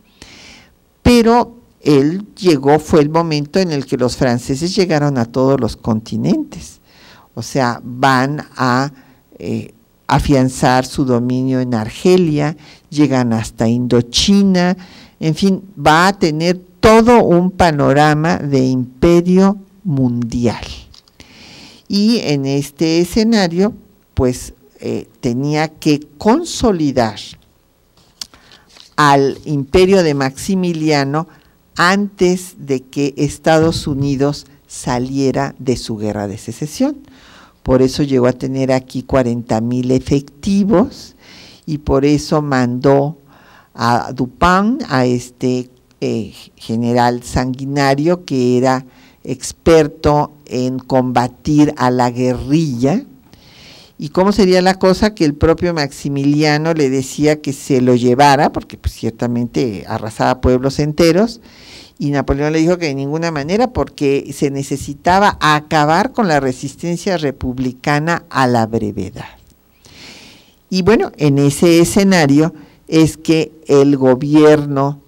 [1.03, 5.77] pero él llegó, fue el momento en el que los franceses llegaron a todos los
[5.77, 6.81] continentes.
[7.35, 8.91] O sea, van a
[9.39, 9.75] eh,
[10.07, 12.57] afianzar su dominio en Argelia,
[12.89, 14.75] llegan hasta Indochina,
[15.21, 20.65] en fin, va a tener todo un panorama de imperio mundial.
[21.89, 23.75] Y en este escenario,
[24.15, 27.19] pues eh, tenía que consolidar
[28.97, 31.29] al imperio de Maximiliano
[31.77, 36.97] antes de que Estados Unidos saliera de su guerra de secesión.
[37.63, 41.15] Por eso llegó a tener aquí 40 mil efectivos
[41.67, 43.19] y por eso mandó
[43.77, 45.71] a Dupin, a este
[46.01, 48.85] eh, general sanguinario que era
[49.23, 53.05] experto en combatir a la guerrilla.
[53.99, 55.15] ¿Y cómo sería la cosa?
[55.15, 60.79] Que el propio Maximiliano le decía que se lo llevara, porque pues, ciertamente arrasaba pueblos
[60.79, 61.41] enteros,
[61.99, 67.17] y Napoleón le dijo que de ninguna manera, porque se necesitaba acabar con la resistencia
[67.17, 69.25] republicana a la brevedad.
[70.69, 72.53] Y bueno, en ese escenario
[72.89, 75.01] es que el gobierno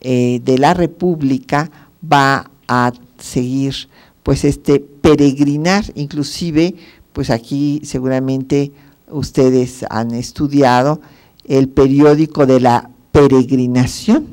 [0.00, 1.70] eh, de la República
[2.02, 3.74] va a seguir
[4.22, 6.74] pues este peregrinar, inclusive
[7.12, 8.72] pues aquí seguramente
[9.10, 11.00] ustedes han estudiado
[11.44, 14.28] el periódico de la peregrinación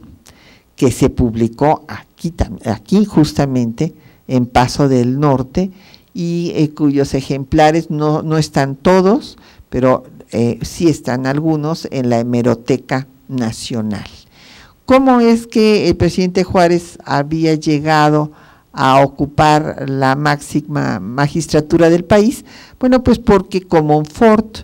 [0.76, 2.34] que se publicó aquí,
[2.66, 3.94] aquí justamente
[4.28, 5.72] en Paso del Norte
[6.14, 9.38] y eh, cuyos ejemplares no, no, están todos,
[9.70, 14.06] pero eh, sí están algunos en la hemeroteca nacional.
[14.86, 18.32] ¿Cómo es que el presidente Juárez había llegado
[18.72, 22.46] a ocupar la máxima magistratura del país?
[22.80, 24.60] Bueno, pues porque Comonfort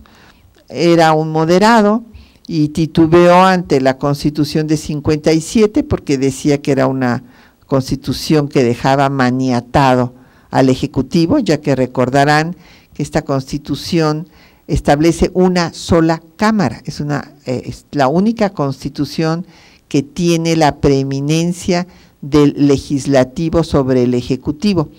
[0.69, 2.03] era un moderado
[2.47, 7.23] y titubeó ante la constitución de 57 porque decía que era una
[7.67, 10.13] constitución que dejaba maniatado
[10.51, 12.55] al Ejecutivo, ya que recordarán
[12.93, 14.27] que esta constitución
[14.67, 19.45] establece una sola Cámara, es, una, eh, la única constitución
[19.87, 21.87] que tiene la preeminencia
[22.21, 24.89] del legislativo sobre el ejecutivo,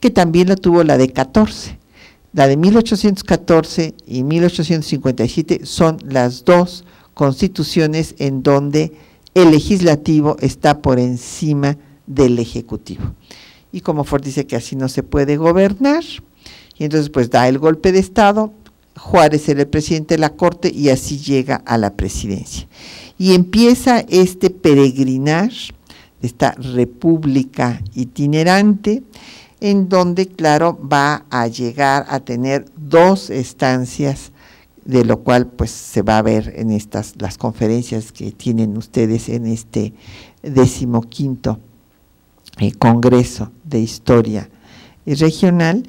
[0.00, 1.78] que también lo tuvo la de 14.
[2.32, 8.92] La de 1814 y 1857 son las dos constituciones en donde
[9.34, 13.14] el legislativo está por encima del ejecutivo.
[13.72, 16.04] Y como Ford dice que así no se puede gobernar,
[16.78, 18.52] y entonces pues da el golpe de Estado,
[18.98, 22.68] Juárez era el presidente de la Corte y así llega a la presidencia.
[23.16, 25.50] Y empieza este peregrinar,
[26.20, 29.02] esta república itinerante,
[29.60, 34.32] en donde, claro, va a llegar a tener dos estancias,
[34.84, 39.28] de lo cual pues se va a ver en estas las conferencias que tienen ustedes
[39.28, 39.92] en este
[40.42, 41.58] decimoquinto
[42.58, 44.48] eh, Congreso de Historia
[45.04, 45.82] Regional.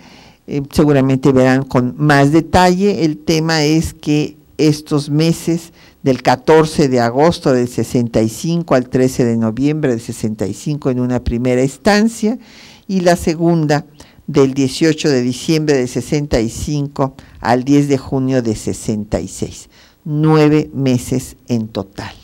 [0.52, 3.06] Eh, seguramente verán con más detalle.
[3.06, 9.38] El tema es que estos meses del 14 de agosto del 65 al 13 de
[9.38, 12.40] noviembre del 65 en una primera instancia
[12.88, 13.86] y la segunda
[14.26, 19.70] del 18 de diciembre de 65 al 10 de junio de 66.
[20.04, 22.16] Nueve meses en total,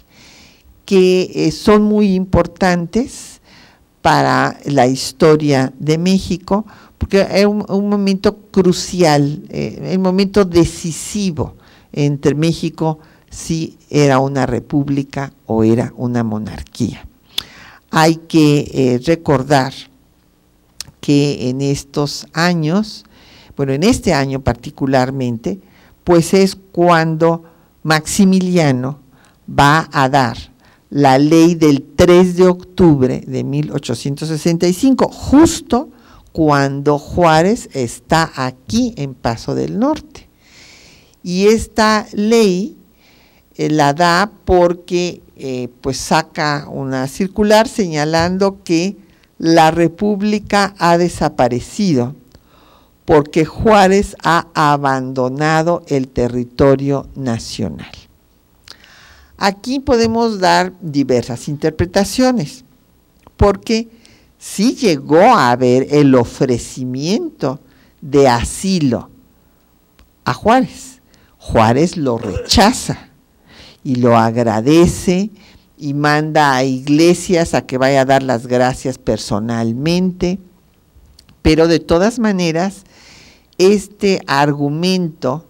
[0.86, 3.36] que eh, son muy importantes
[4.05, 6.67] para la historia de México,
[6.98, 11.56] porque es un, momento crucial, eh, un momento decisivo
[11.91, 17.06] entre México si era una república o era una monarquía.
[17.91, 19.74] Hay que eh, recordar
[21.02, 23.04] que en estos años,
[23.56, 25.60] bueno, en este año particularmente,
[26.04, 27.43] pues es cuando
[27.84, 29.00] Maximiliano
[29.48, 30.38] va a dar
[30.89, 35.89] la ley del 3 de octubre de 1865, justo
[36.36, 40.28] cuando Juárez está aquí en Paso del Norte.
[41.24, 42.76] Y esta ley
[43.56, 48.98] eh, la da porque eh, pues saca una circular señalando que
[49.38, 52.14] la república ha desaparecido
[53.06, 57.94] porque Juárez ha abandonado el territorio nacional.
[59.38, 62.66] Aquí podemos dar diversas interpretaciones,
[63.38, 63.88] porque
[64.46, 67.60] sí llegó a haber el ofrecimiento
[68.00, 69.10] de asilo
[70.24, 71.02] a Juárez.
[71.39, 73.10] Juárez lo rechaza
[73.84, 75.32] y lo agradece
[75.78, 80.39] y manda a iglesias a que vaya a dar las gracias personalmente,
[81.41, 82.84] pero de todas maneras,
[83.58, 85.48] este argumento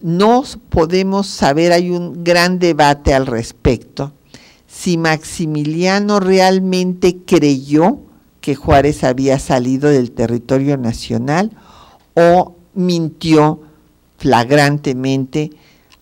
[0.00, 4.12] no podemos saber, hay un gran debate al respecto,
[4.74, 8.00] si Maximiliano realmente creyó
[8.40, 11.52] que Juárez había salido del territorio nacional
[12.14, 13.62] o mintió
[14.18, 15.50] flagrantemente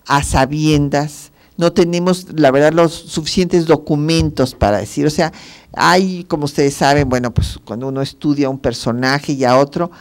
[0.07, 5.31] a sabiendas no tenemos, la verdad, los suficientes documentos para decir, o sea,
[5.71, 9.91] hay, como ustedes saben, bueno, pues cuando uno estudia a un personaje y a otro,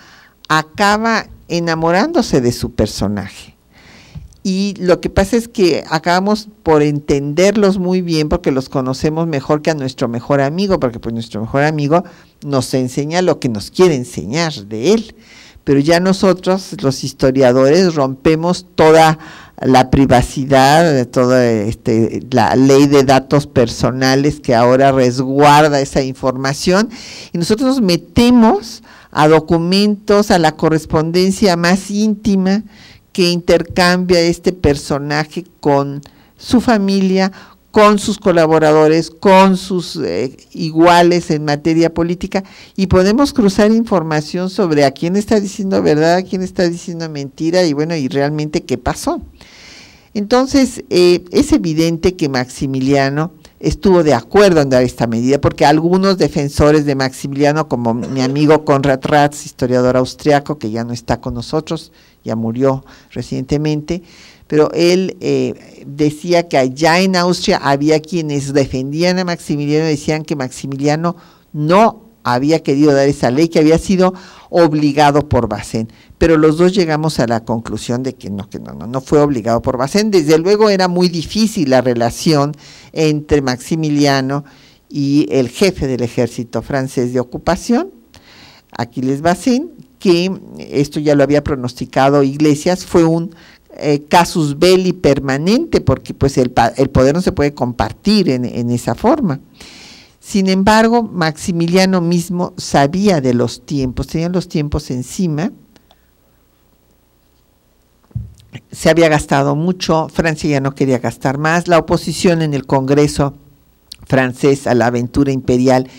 [0.49, 3.52] acaba enamorándose de su personaje.
[4.45, 9.63] Y lo que pasa es que acabamos por entenderlos muy bien porque los conocemos mejor
[9.63, 12.05] que a nuestro mejor amigo, porque pues nuestro mejor amigo
[12.45, 15.15] nos enseña lo que nos quiere enseñar de él.
[15.63, 19.21] Pero ya nosotros, los historiadores, rompemos toda
[19.61, 26.91] la privacidad, toda este, la ley de datos personales que ahora resguarda esa información
[27.33, 28.83] y nosotros nos metemos
[29.13, 32.65] a documentos, a la correspondencia más íntima
[33.13, 36.01] que intercambia este personaje con
[36.37, 37.33] su familia,
[37.71, 42.45] con sus colaboradores, con sus eh, iguales en materia política
[42.77, 47.65] y podemos cruzar información sobre a quién está diciendo verdad, a quién está diciendo mentira
[47.65, 49.23] y bueno, y realmente qué pasó.
[50.15, 53.33] Entonces, eh, es evidente que Maximiliano
[53.63, 58.65] estuvo de acuerdo en dar esta medida, porque algunos defensores de Maximiliano, como mi amigo
[58.65, 61.93] Konrad Ratz, historiador austriaco, que ya no está con nosotros,
[62.25, 64.03] ya murió recientemente,
[64.49, 70.35] pero él eh, decía que allá en Austria había quienes defendían a Maximiliano decían que
[70.35, 71.17] Maximiliano
[71.53, 74.15] no había querido dar esa ley, que había sido
[74.51, 75.89] obligado por Bacén.
[76.19, 79.21] Pero los dos llegamos a la conclusión de que no, que no, no, no fue
[79.21, 80.11] obligado por Bacén.
[80.11, 82.53] Desde luego era muy difícil la relación
[82.93, 84.45] entre Maximiliano
[84.93, 87.91] y el jefe del ejército francés de ocupación,
[88.77, 93.35] Aquiles Bacén, que esto ya lo había pronosticado Iglesias, fue un
[93.79, 98.71] eh, casus belli permanente, porque pues el, el, poder no se puede compartir en, en
[98.71, 99.41] esa forma.
[100.33, 105.53] Sin embargo, Maximiliano mismo sabía de los tiempos, tenía los tiempos encima,
[108.71, 113.35] se había gastado mucho, Francia ya no quería gastar más, la oposición en el Congreso
[114.07, 115.91] francés a la aventura imperial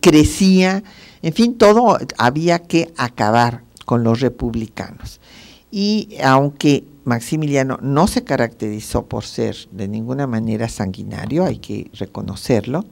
[0.00, 0.84] crecía,
[1.22, 5.20] en fin, todo había que acabar con los republicanos.
[5.72, 12.84] Y aunque Maximiliano no se caracterizó por ser de ninguna manera sanguinario, hay que reconocerlo,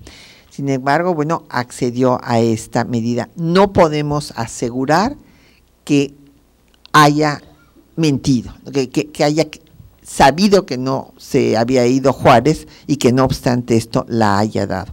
[0.50, 3.28] sin embargo, bueno, accedió a esta medida.
[3.36, 5.16] No podemos asegurar
[5.84, 6.14] que
[6.92, 7.40] haya
[7.96, 9.46] mentido, que, haya
[10.02, 14.92] sabido que no se había ido Juárez y que no obstante esto la haya dado.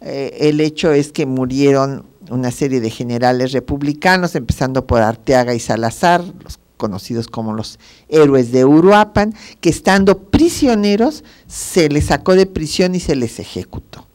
[0.00, 5.60] Eh, el hecho es que murieron una serie de generales republicanos, empezando por Arteaga y
[5.60, 7.78] Salazar, los conocidos como los
[8.08, 14.06] héroes de Uruapan, que estando prisioneros se les sacó de prisión y se les ejecutó.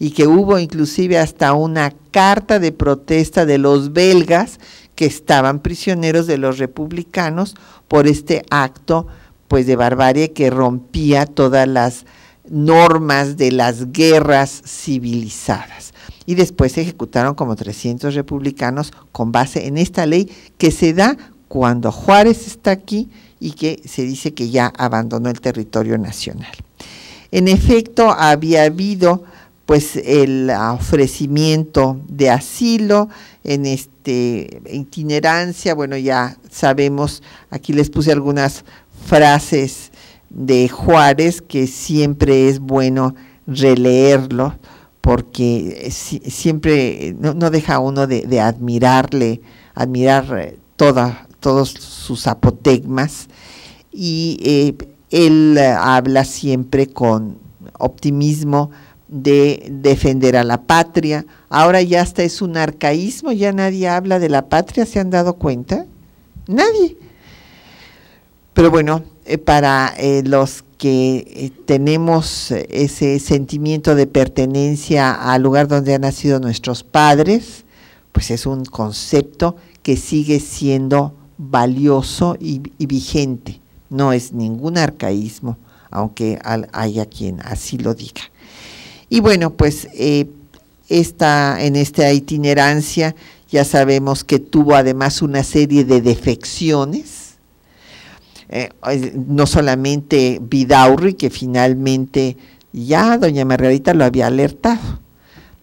[0.00, 4.58] Y que hubo inclusive hasta una carta de protesta de los belgas
[4.96, 7.54] que estaban prisioneros de los republicanos
[7.86, 9.06] por este acto
[9.46, 12.06] pues de barbarie que rompía todas las
[12.48, 15.92] normas de las guerras civilizadas.
[16.26, 21.16] Y después se ejecutaron como 300 republicanos con base en esta ley que se da
[21.48, 23.08] cuando Juárez está aquí
[23.40, 26.52] y que se dice que ya abandonó el territorio nacional.
[27.32, 29.24] En efecto, había habido
[29.70, 33.08] pues el ofrecimiento de asilo
[33.44, 38.64] en este itinerancia, bueno, ya sabemos, aquí les puse algunas
[39.06, 39.92] frases
[40.28, 43.14] de Juárez que siempre es bueno
[43.46, 44.58] releerlo
[45.00, 49.40] porque siempre no, deja uno de, admirarle,
[49.76, 53.28] admirar eh, todos sus apotegmas.
[53.92, 57.38] Y eh, él habla siempre con
[57.78, 58.72] optimismo
[59.10, 61.26] de defender a la patria.
[61.48, 65.34] Ahora ya hasta es un arcaísmo, ya nadie habla de la patria, ¿se han dado
[65.34, 65.84] cuenta?
[66.46, 66.96] Nadie.
[68.54, 75.66] Pero bueno, eh, para eh, los que eh, tenemos ese sentimiento de pertenencia al lugar
[75.66, 77.64] donde han nacido nuestros padres,
[78.12, 83.60] pues es un concepto que sigue siendo valioso y vigente.
[83.88, 85.56] No es ningún arcaísmo,
[85.90, 86.38] aunque
[86.72, 88.22] haya quien así lo diga.
[89.10, 90.26] Y bueno, pues eh,
[90.88, 93.16] esta, en esta itinerancia
[93.50, 97.34] ya sabemos que tuvo además una serie de defecciones,
[98.48, 98.70] eh,
[99.14, 102.36] no solamente Vidaurri, que finalmente
[102.72, 105.00] ya doña Margarita lo había alertado.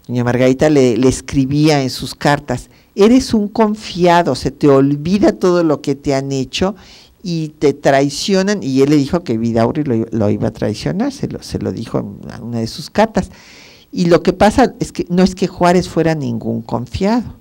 [0.08, 5.64] Doña Margarita le, le, escribía en sus cartas, eres un confiado, se te olvida todo
[5.64, 6.76] lo que te han hecho
[7.24, 11.41] y te traicionan, y él le dijo que Vidauri lo, iba a traicionar, se lo,
[11.41, 13.32] se lo dijo en una de sus cartas.
[13.91, 17.36] Y lo que pasa es que no es que Juárez fuera ningún confiado,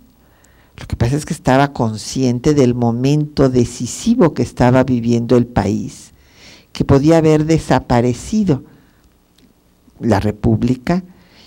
[0.78, 6.12] lo que pasa es que estaba consciente del momento decisivo que estaba viviendo el país,
[6.72, 8.62] que podía haber desaparecido
[10.00, 11.02] la República,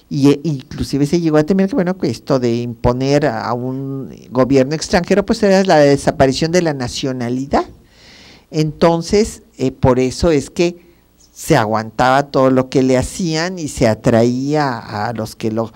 [0.09, 4.09] y e, inclusive se llegó a temer que bueno que esto de imponer a un
[4.31, 7.65] gobierno extranjero pues era la desaparición de la nacionalidad
[8.51, 10.89] entonces, eh, por eso es que
[11.33, 15.71] se aguantaba todo lo que le hacían y se atraía a los que lo,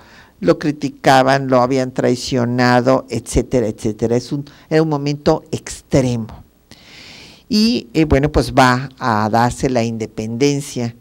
[0.59, 4.15] criticaban, lo habían traicionado, etcétera, etcétera.
[4.15, 6.43] Es un, era un momento extremo.
[7.47, 10.95] Y eh, bueno, pues va a darse la independencia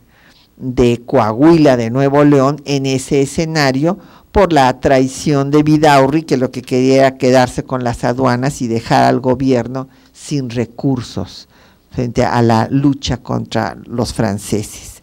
[0.56, 3.98] de Coahuila de Nuevo León en ese escenario
[4.30, 8.68] por la traición de Vidaurri, que lo que quería era quedarse con las aduanas y
[8.68, 11.48] dejar al gobierno sin recursos
[11.92, 15.02] frente a la lucha contra los franceses.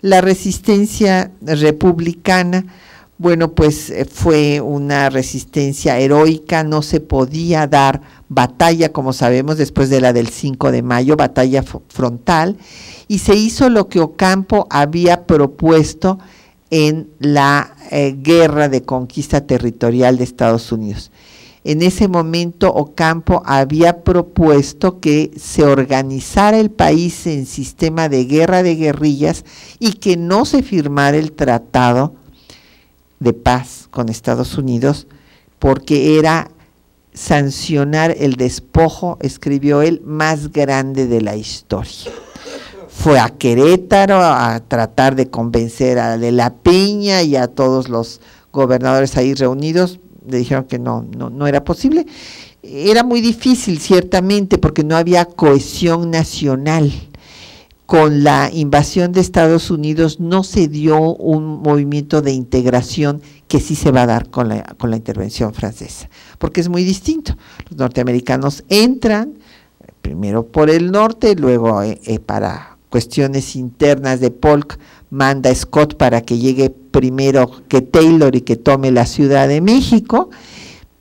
[0.00, 2.66] La resistencia republicana,
[3.16, 9.88] bueno, pues eh, fue una resistencia heroica, no se podía dar batalla, como sabemos, después
[9.88, 12.58] de la del 5 de mayo, batalla frontal,
[13.08, 16.18] y se hizo lo que Ocampo había propuesto
[16.70, 21.10] en la eh, guerra de conquista territorial de Estados Unidos
[21.64, 28.62] en ese momento Ocampo había propuesto que se organizara el país en sistema de guerra
[28.62, 29.44] de guerrillas
[29.78, 32.14] y que no se firmara el tratado
[33.18, 35.06] de paz con Estados Unidos
[35.58, 36.50] porque era
[37.14, 42.12] sancionar el despojo, escribió él, más grande de la historia.
[42.88, 48.20] Fue a Querétaro a tratar de convencer a De la Peña y a todos los
[48.52, 52.06] gobernadores ahí reunidos, le dijeron que no, no, no era posible.
[52.62, 56.92] Era muy difícil, ciertamente, porque no había cohesión nacional.
[57.86, 63.74] Con la invasión de Estados Unidos no se dio un movimiento de integración que sí
[63.74, 66.08] se va a dar con la, con la intervención francesa,
[66.38, 67.36] porque es muy distinto.
[67.68, 69.34] Los norteamericanos entran
[70.04, 74.78] primero por el norte, luego eh, eh, para cuestiones internas de Polk
[75.10, 80.30] manda Scott para que llegue primero que Taylor y que tome la Ciudad de México,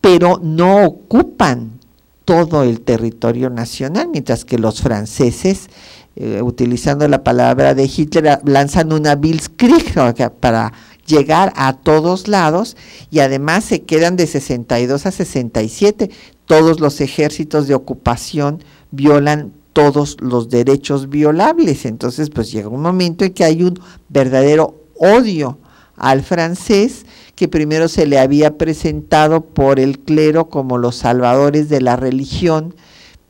[0.02, 1.80] pero no ocupan
[2.26, 5.70] todo el territorio nacional, mientras que los franceses,
[6.16, 9.94] eh, utilizando la palabra de Hitler, lanzan una Blitzkrieg
[10.40, 10.74] para
[11.06, 12.76] llegar a todos lados
[13.12, 16.10] y además se quedan de 62 a 67.
[16.48, 21.86] Todos los ejércitos de ocupación violan todos los derechos violables.
[21.86, 23.80] Entonces, pues llega un momento en que hay un
[24.10, 25.60] verdadero odio
[25.96, 31.82] al francés que primero se le había presentado por el clero como los salvadores de
[31.82, 32.76] la religión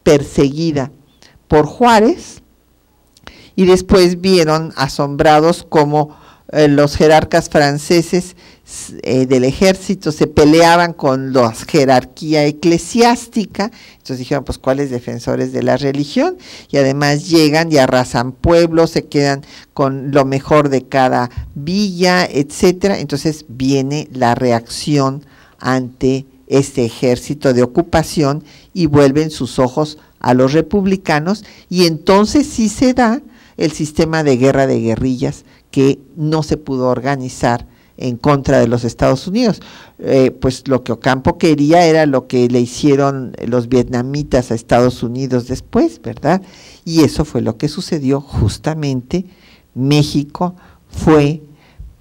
[0.03, 0.91] perseguida
[1.47, 2.41] por Juárez
[3.55, 6.17] y después vieron asombrados como
[6.51, 8.35] eh, los jerarcas franceses
[9.01, 15.63] eh, del ejército se peleaban con la jerarquía eclesiástica, entonces dijeron, pues, ¿cuáles defensores de
[15.63, 16.37] la religión?
[16.71, 19.41] Y además llegan y arrasan pueblos, se quedan
[19.73, 22.99] con lo mejor de cada villa, etcétera.
[22.99, 25.25] Entonces viene la reacción
[25.59, 28.43] ante este ejército de ocupación
[28.73, 33.21] y vuelven sus ojos a los republicanos y entonces sí se da
[33.57, 37.67] el sistema de guerra de guerrillas que no se pudo organizar
[37.97, 39.61] en contra de los Estados Unidos.
[39.99, 45.03] Eh, pues lo que Ocampo quería era lo que le hicieron los vietnamitas a Estados
[45.03, 46.41] Unidos después, ¿verdad?
[46.85, 49.25] Y eso fue lo que sucedió justamente.
[49.75, 50.55] México
[50.89, 51.41] fue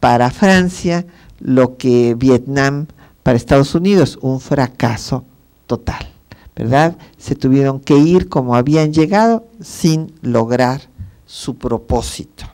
[0.01, 1.07] para Francia
[1.39, 2.87] lo que Vietnam
[3.23, 5.25] para Estados Unidos, un fracaso
[5.67, 6.09] total,
[6.57, 6.97] ¿verdad?
[7.19, 10.83] Se tuvieron que ir como habían llegado sin lograr
[11.25, 12.47] su propósito.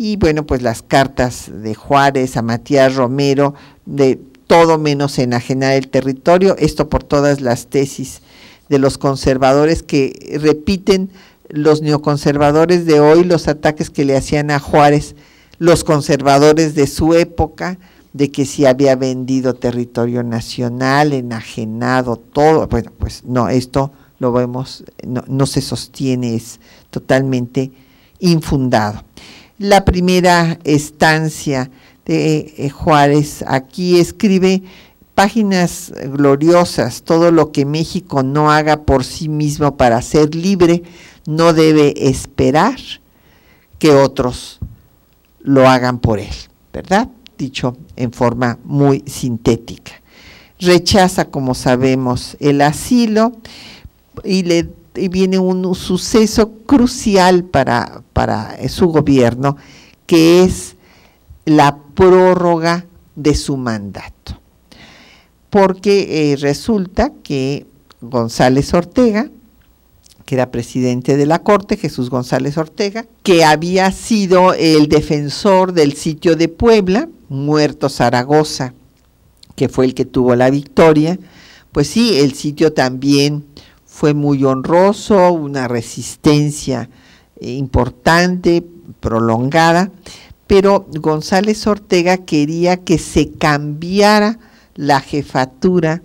[0.00, 5.88] Y bueno, pues las cartas de Juárez a Matías Romero, de todo menos enajenar el
[5.88, 8.22] territorio, esto por todas las tesis
[8.68, 11.10] de los conservadores que repiten
[11.48, 15.16] los neoconservadores de hoy, los ataques que le hacían a Juárez,
[15.58, 17.78] los conservadores de su época,
[18.12, 22.68] de que si había vendido territorio nacional, enajenado todo.
[22.68, 23.90] Bueno, pues no, esto
[24.20, 27.72] lo vemos, no, no se sostiene, es totalmente
[28.20, 29.02] infundado
[29.58, 31.70] la primera estancia
[32.06, 33.44] de eh, Juárez.
[33.46, 34.62] Aquí escribe
[35.14, 40.84] páginas gloriosas, todo lo que México no haga por sí mismo para ser libre,
[41.26, 42.76] no debe esperar
[43.78, 44.60] que otros
[45.40, 46.34] lo hagan por él,
[46.72, 47.08] ¿verdad?
[47.36, 50.00] Dicho en forma muy sintética.
[50.60, 53.32] Rechaza, como sabemos, el asilo
[54.24, 54.68] y le
[55.06, 59.56] viene un suceso crucial para, para su gobierno,
[60.06, 60.74] que es
[61.44, 64.40] la prórroga de su mandato.
[65.50, 67.66] Porque eh, resulta que
[68.00, 69.30] González Ortega,
[70.24, 75.94] que era presidente de la Corte, Jesús González Ortega, que había sido el defensor del
[75.94, 78.74] sitio de Puebla, muerto Zaragoza,
[79.56, 81.18] que fue el que tuvo la victoria,
[81.72, 83.44] pues sí, el sitio también
[83.98, 86.88] fue muy honroso, una resistencia
[87.40, 88.64] eh, importante,
[89.00, 89.90] prolongada,
[90.46, 94.38] pero González Ortega quería que se cambiara
[94.76, 96.00] la jefatura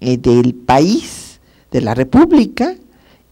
[0.00, 1.38] eh, del país,
[1.70, 2.74] de la República,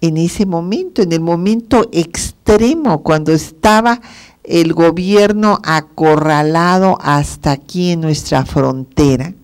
[0.01, 4.01] en ese momento, en el momento extremo, cuando estaba
[4.45, 9.35] el gobierno acorralado hasta aquí en nuestra frontera.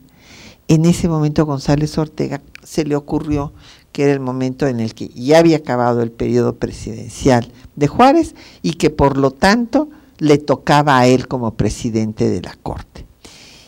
[0.68, 3.52] En ese momento González Ortega se le ocurrió
[3.98, 8.36] que era el momento en el que ya había acabado el periodo presidencial de Juárez
[8.62, 9.88] y que por lo tanto
[10.18, 13.06] le tocaba a él como presidente de la Corte.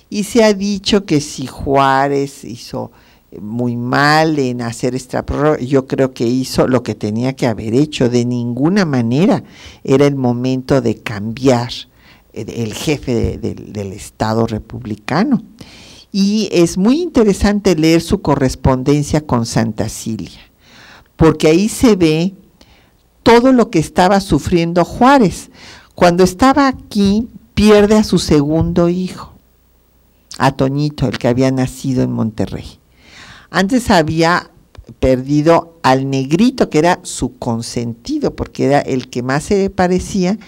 [0.08, 2.92] Y se ha dicho que si Juárez hizo
[3.32, 7.48] eh, muy mal en hacer esta prórroga, yo creo que hizo lo que tenía que
[7.48, 8.08] haber hecho.
[8.08, 9.42] De ninguna manera
[9.82, 11.72] era el momento de cambiar
[12.32, 15.42] eh, el jefe del Estado republicano
[16.12, 20.40] y es muy interesante leer su correspondencia con Santa Cilia,
[21.16, 22.34] porque ahí se ve
[23.22, 25.50] todo lo que estaba sufriendo Juárez.
[25.94, 29.34] Cuando estaba aquí, pierde a su segundo hijo,
[30.38, 32.78] a Toñito, el que había nacido en Monterrey.
[33.50, 34.50] Antes había
[34.98, 40.38] perdido al negrito, que era su consentido, porque era el que más se le parecía,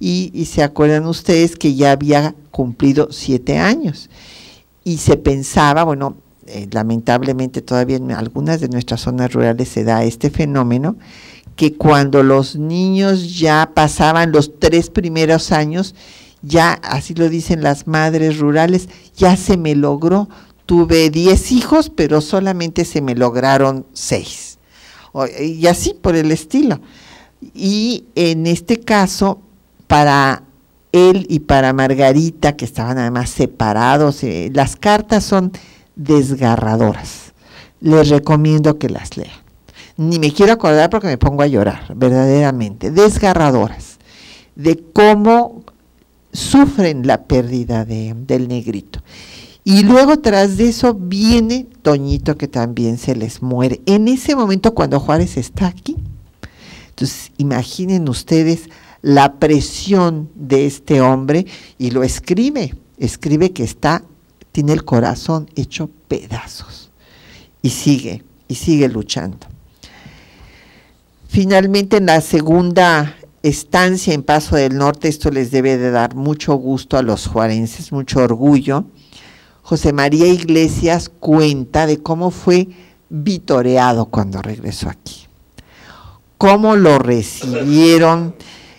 [0.00, 4.10] y, y se acuerdan ustedes que ya había cumplido siete años
[4.84, 6.16] y se pensaba, bueno,
[6.46, 10.96] eh, lamentablemente todavía en algunas de nuestras zonas rurales se da este fenómeno,
[11.56, 15.94] que cuando los niños ya pasaban los tres primeros años,
[16.42, 20.28] ya, así lo dicen las madres rurales, ya se me logró,
[20.66, 24.58] tuve diez hijos, pero solamente se me lograron seis.
[25.38, 26.80] Y así por el estilo.
[27.54, 29.40] Y en este caso,
[29.86, 30.42] para
[30.92, 34.22] él y para Margarita, que estaban además separados.
[34.22, 35.52] Eh, las cartas son
[35.96, 37.32] desgarradoras.
[37.80, 39.42] les recomiendo que las lean.
[39.96, 43.98] Ni me quiero acordar porque me pongo a llorar, verdaderamente, desgarradoras,
[44.54, 45.64] de cómo
[46.32, 49.00] sufren la pérdida del negrito.
[49.64, 53.80] Y luego tras de eso viene Toñito que también se les muere.
[53.86, 55.96] En ese momento cuando Juárez está aquí.
[56.88, 58.68] Entonces imaginen ustedes
[59.02, 61.46] la presión de este hombre
[61.78, 62.74] y lo escribe.
[62.98, 64.02] Escribe que está,
[64.52, 66.90] tiene el corazón hecho pedazos.
[67.60, 69.46] Y sigue, y sigue luchando.
[71.28, 76.54] Finalmente en la segunda estancia en Paso del Norte, esto les debe de dar mucho
[76.54, 78.86] gusto a los juarenses, mucho orgullo
[79.62, 82.68] José María Iglesias cuenta de cómo fue
[83.08, 85.26] vitoreado cuando regresó aquí,
[86.36, 88.34] cómo lo recibieron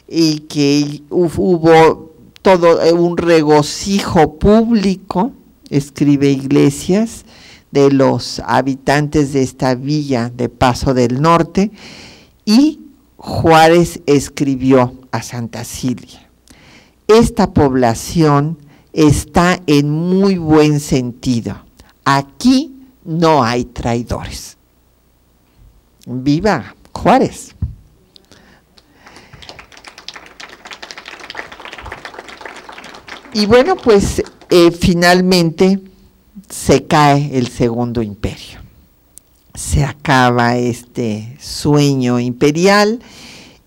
[0.08, 5.32] y que hubo todo eh, un regocijo público,
[5.70, 7.26] escribe Iglesias,
[7.72, 11.72] de los habitantes de esta villa de Paso del Norte,
[12.46, 12.82] y
[13.18, 16.30] Juárez escribió a Santa Cilia.
[17.08, 18.58] Esta población
[18.92, 21.56] está en muy buen sentido.
[22.06, 22.74] Aquí
[23.04, 24.58] no hay traidores.
[26.06, 27.56] Viva Juárez.
[33.34, 35.80] Y bueno, pues eh, finalmente
[36.50, 38.60] se cae el segundo imperio.
[39.56, 43.00] Se acaba este sueño imperial,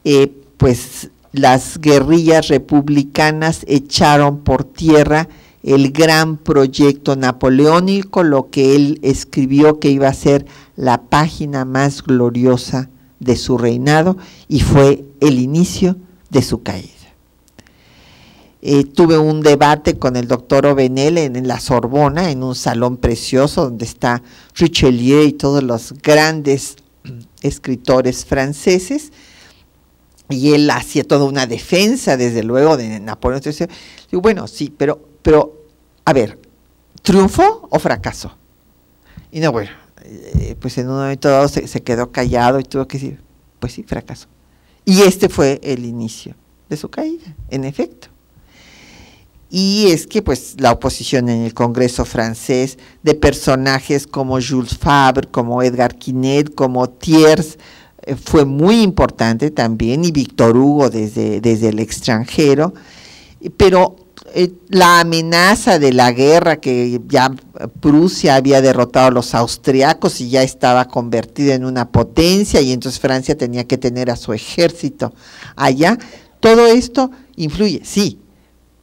[0.04, 5.28] eh, pues las guerrillas republicanas echaron por tierra
[5.64, 10.46] el gran proyecto napoleónico, lo que él escribió que iba a ser
[10.76, 12.88] la página más gloriosa
[13.18, 14.16] de su reinado
[14.48, 15.96] y fue el inicio
[16.30, 16.95] de su caída.
[18.62, 23.64] Eh, tuve un debate con el doctor Obenel en, la Sorbona, en un salón precioso
[23.64, 24.22] donde está
[24.54, 26.76] Richelieu y todos los grandes
[27.42, 29.12] escritores franceses,
[30.28, 33.40] y él hacía toda una defensa, desde luego, de Napoleón.
[33.42, 35.66] Digo, bueno, sí, pero, pero,
[36.04, 36.38] a ver,
[37.02, 38.36] ¿triunfo o fracaso?
[39.30, 39.70] Y no, bueno,
[40.02, 43.20] eh, pues en un momento dado se, se, quedó callado y tuvo que decir,
[43.60, 44.26] pues sí, fracaso.
[44.84, 46.34] Y este fue el inicio
[46.68, 48.08] de su caída, en efecto.
[49.48, 55.28] Y es que pues la oposición en el Congreso francés de personajes como Jules Favre,
[55.30, 57.56] como Edgar Quinet, como Thiers,
[58.24, 62.72] fue muy importante también, y Víctor Hugo desde, desde el extranjero,
[63.56, 63.96] pero
[64.34, 67.34] eh, la amenaza de la guerra, que ya
[67.80, 73.00] Prusia había derrotado a los austriacos y ya estaba convertida en una potencia, y entonces
[73.00, 75.12] Francia tenía que tener a su ejército
[75.56, 75.98] allá,
[76.38, 78.20] todo esto influye, sí,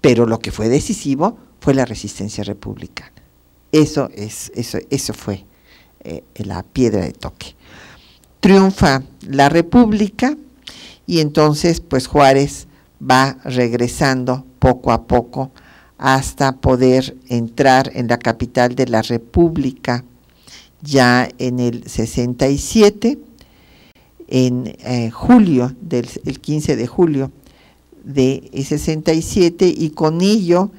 [0.04, 3.12] pero lo que fue decisivo fue la resistencia republicana.
[3.72, 5.46] Eso, es, eso, eso fue
[6.04, 7.56] eh, la piedra de toque
[8.44, 10.36] triunfa la República
[11.08, 12.68] y entonces pues Juárez
[13.02, 15.52] va regresando poco a poco
[15.98, 20.04] hasta poder entrar en la capital de la República
[20.82, 23.18] ya en el 67,
[24.28, 27.32] en eh, julio, del, el 15 de julio
[28.04, 30.72] de 67, y con ello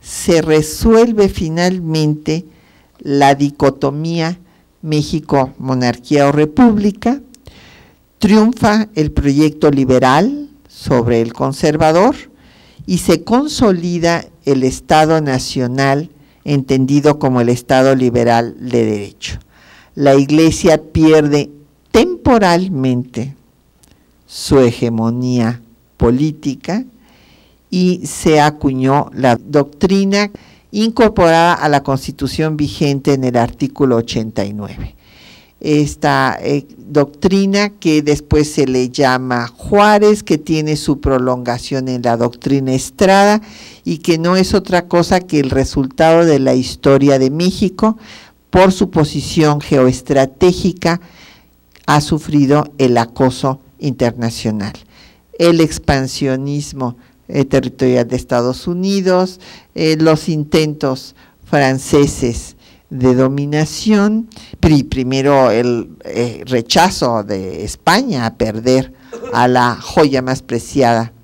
[0.00, 2.44] se resuelve finalmente
[2.98, 4.38] la dicotomía
[4.82, 7.20] México, monarquía o república,
[8.18, 12.16] triunfa el proyecto liberal sobre el conservador
[12.86, 16.10] y se consolida el Estado nacional
[16.44, 19.38] entendido como el Estado liberal de derecho.
[19.94, 21.50] La Iglesia pierde
[21.92, 23.34] temporalmente
[24.26, 25.60] su hegemonía
[26.00, 26.82] política
[27.70, 30.30] y se acuñó la doctrina
[30.72, 34.96] incorporada a la Constitución vigente en el artículo 89.
[35.60, 42.16] Esta eh, doctrina que después se le llama Juárez, que tiene su prolongación en la
[42.16, 43.42] doctrina Estrada
[43.84, 47.98] y que no es otra cosa que el resultado de la historia de México
[48.48, 51.02] por su posición geoestratégica
[51.84, 54.72] ha sufrido el acoso internacional.
[55.40, 56.98] El expansionismo
[57.32, 59.40] eh, territorial de Estados Unidos,
[59.74, 61.14] eh, los intentos
[61.44, 62.56] franceses
[62.90, 64.28] de dominación,
[64.90, 68.92] primero el eh, rechazo de España a perder
[69.32, 71.14] a la joya más preciada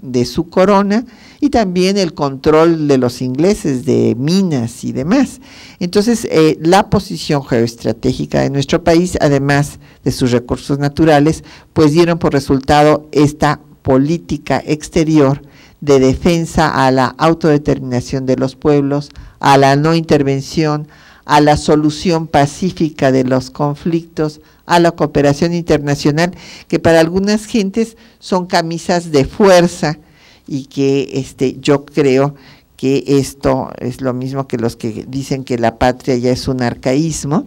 [0.00, 1.04] de su corona
[1.40, 5.40] y también el control de los ingleses de minas y demás.
[5.80, 6.26] Entonces,
[6.60, 13.08] la posición geoestratégica de nuestro país, además de sus recursos naturales, pues dieron por resultado
[13.10, 15.42] esta política exterior
[15.80, 20.88] de defensa a la autodeterminación de los pueblos, a la no intervención,
[21.24, 26.32] a la solución pacífica de los conflictos, a la cooperación internacional,
[26.66, 29.98] que para algunas gentes son camisas de fuerza
[30.48, 32.34] y que este, yo creo
[32.76, 36.60] que esto es lo mismo que los que dicen que la patria ya es un
[36.60, 37.46] arcaísmo,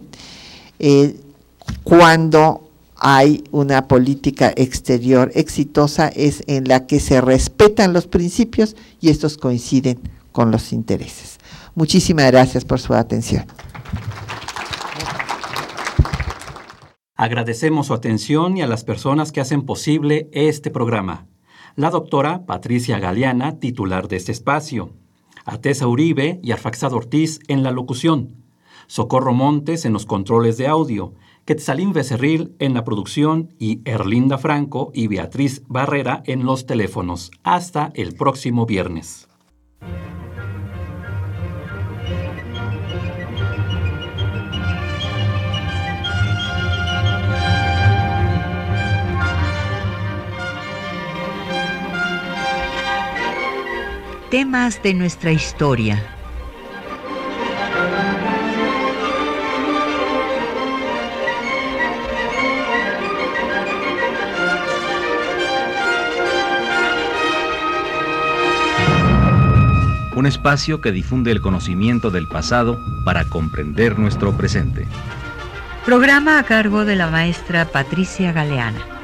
[0.78, 1.16] eh,
[1.84, 2.69] cuando
[3.00, 9.38] hay una política exterior exitosa es en la que se respetan los principios y estos
[9.38, 9.98] coinciden
[10.32, 11.38] con los intereses.
[11.74, 13.46] Muchísimas gracias por su atención.
[17.16, 21.26] Agradecemos su atención y a las personas que hacen posible este programa.
[21.76, 24.90] La doctora Patricia Galeana, titular de este espacio.
[25.44, 28.36] Atesa Uribe y Arfaxado Ortiz en la locución.
[28.86, 31.14] Socorro Montes en los controles de audio.
[31.44, 37.30] Quetzalín Becerril en la producción y Erlinda Franco y Beatriz Barrera en los teléfonos.
[37.42, 39.26] Hasta el próximo viernes.
[54.30, 56.19] Temas de nuestra historia.
[70.20, 74.86] Un espacio que difunde el conocimiento del pasado para comprender nuestro presente.
[75.86, 78.99] Programa a cargo de la maestra Patricia Galeana.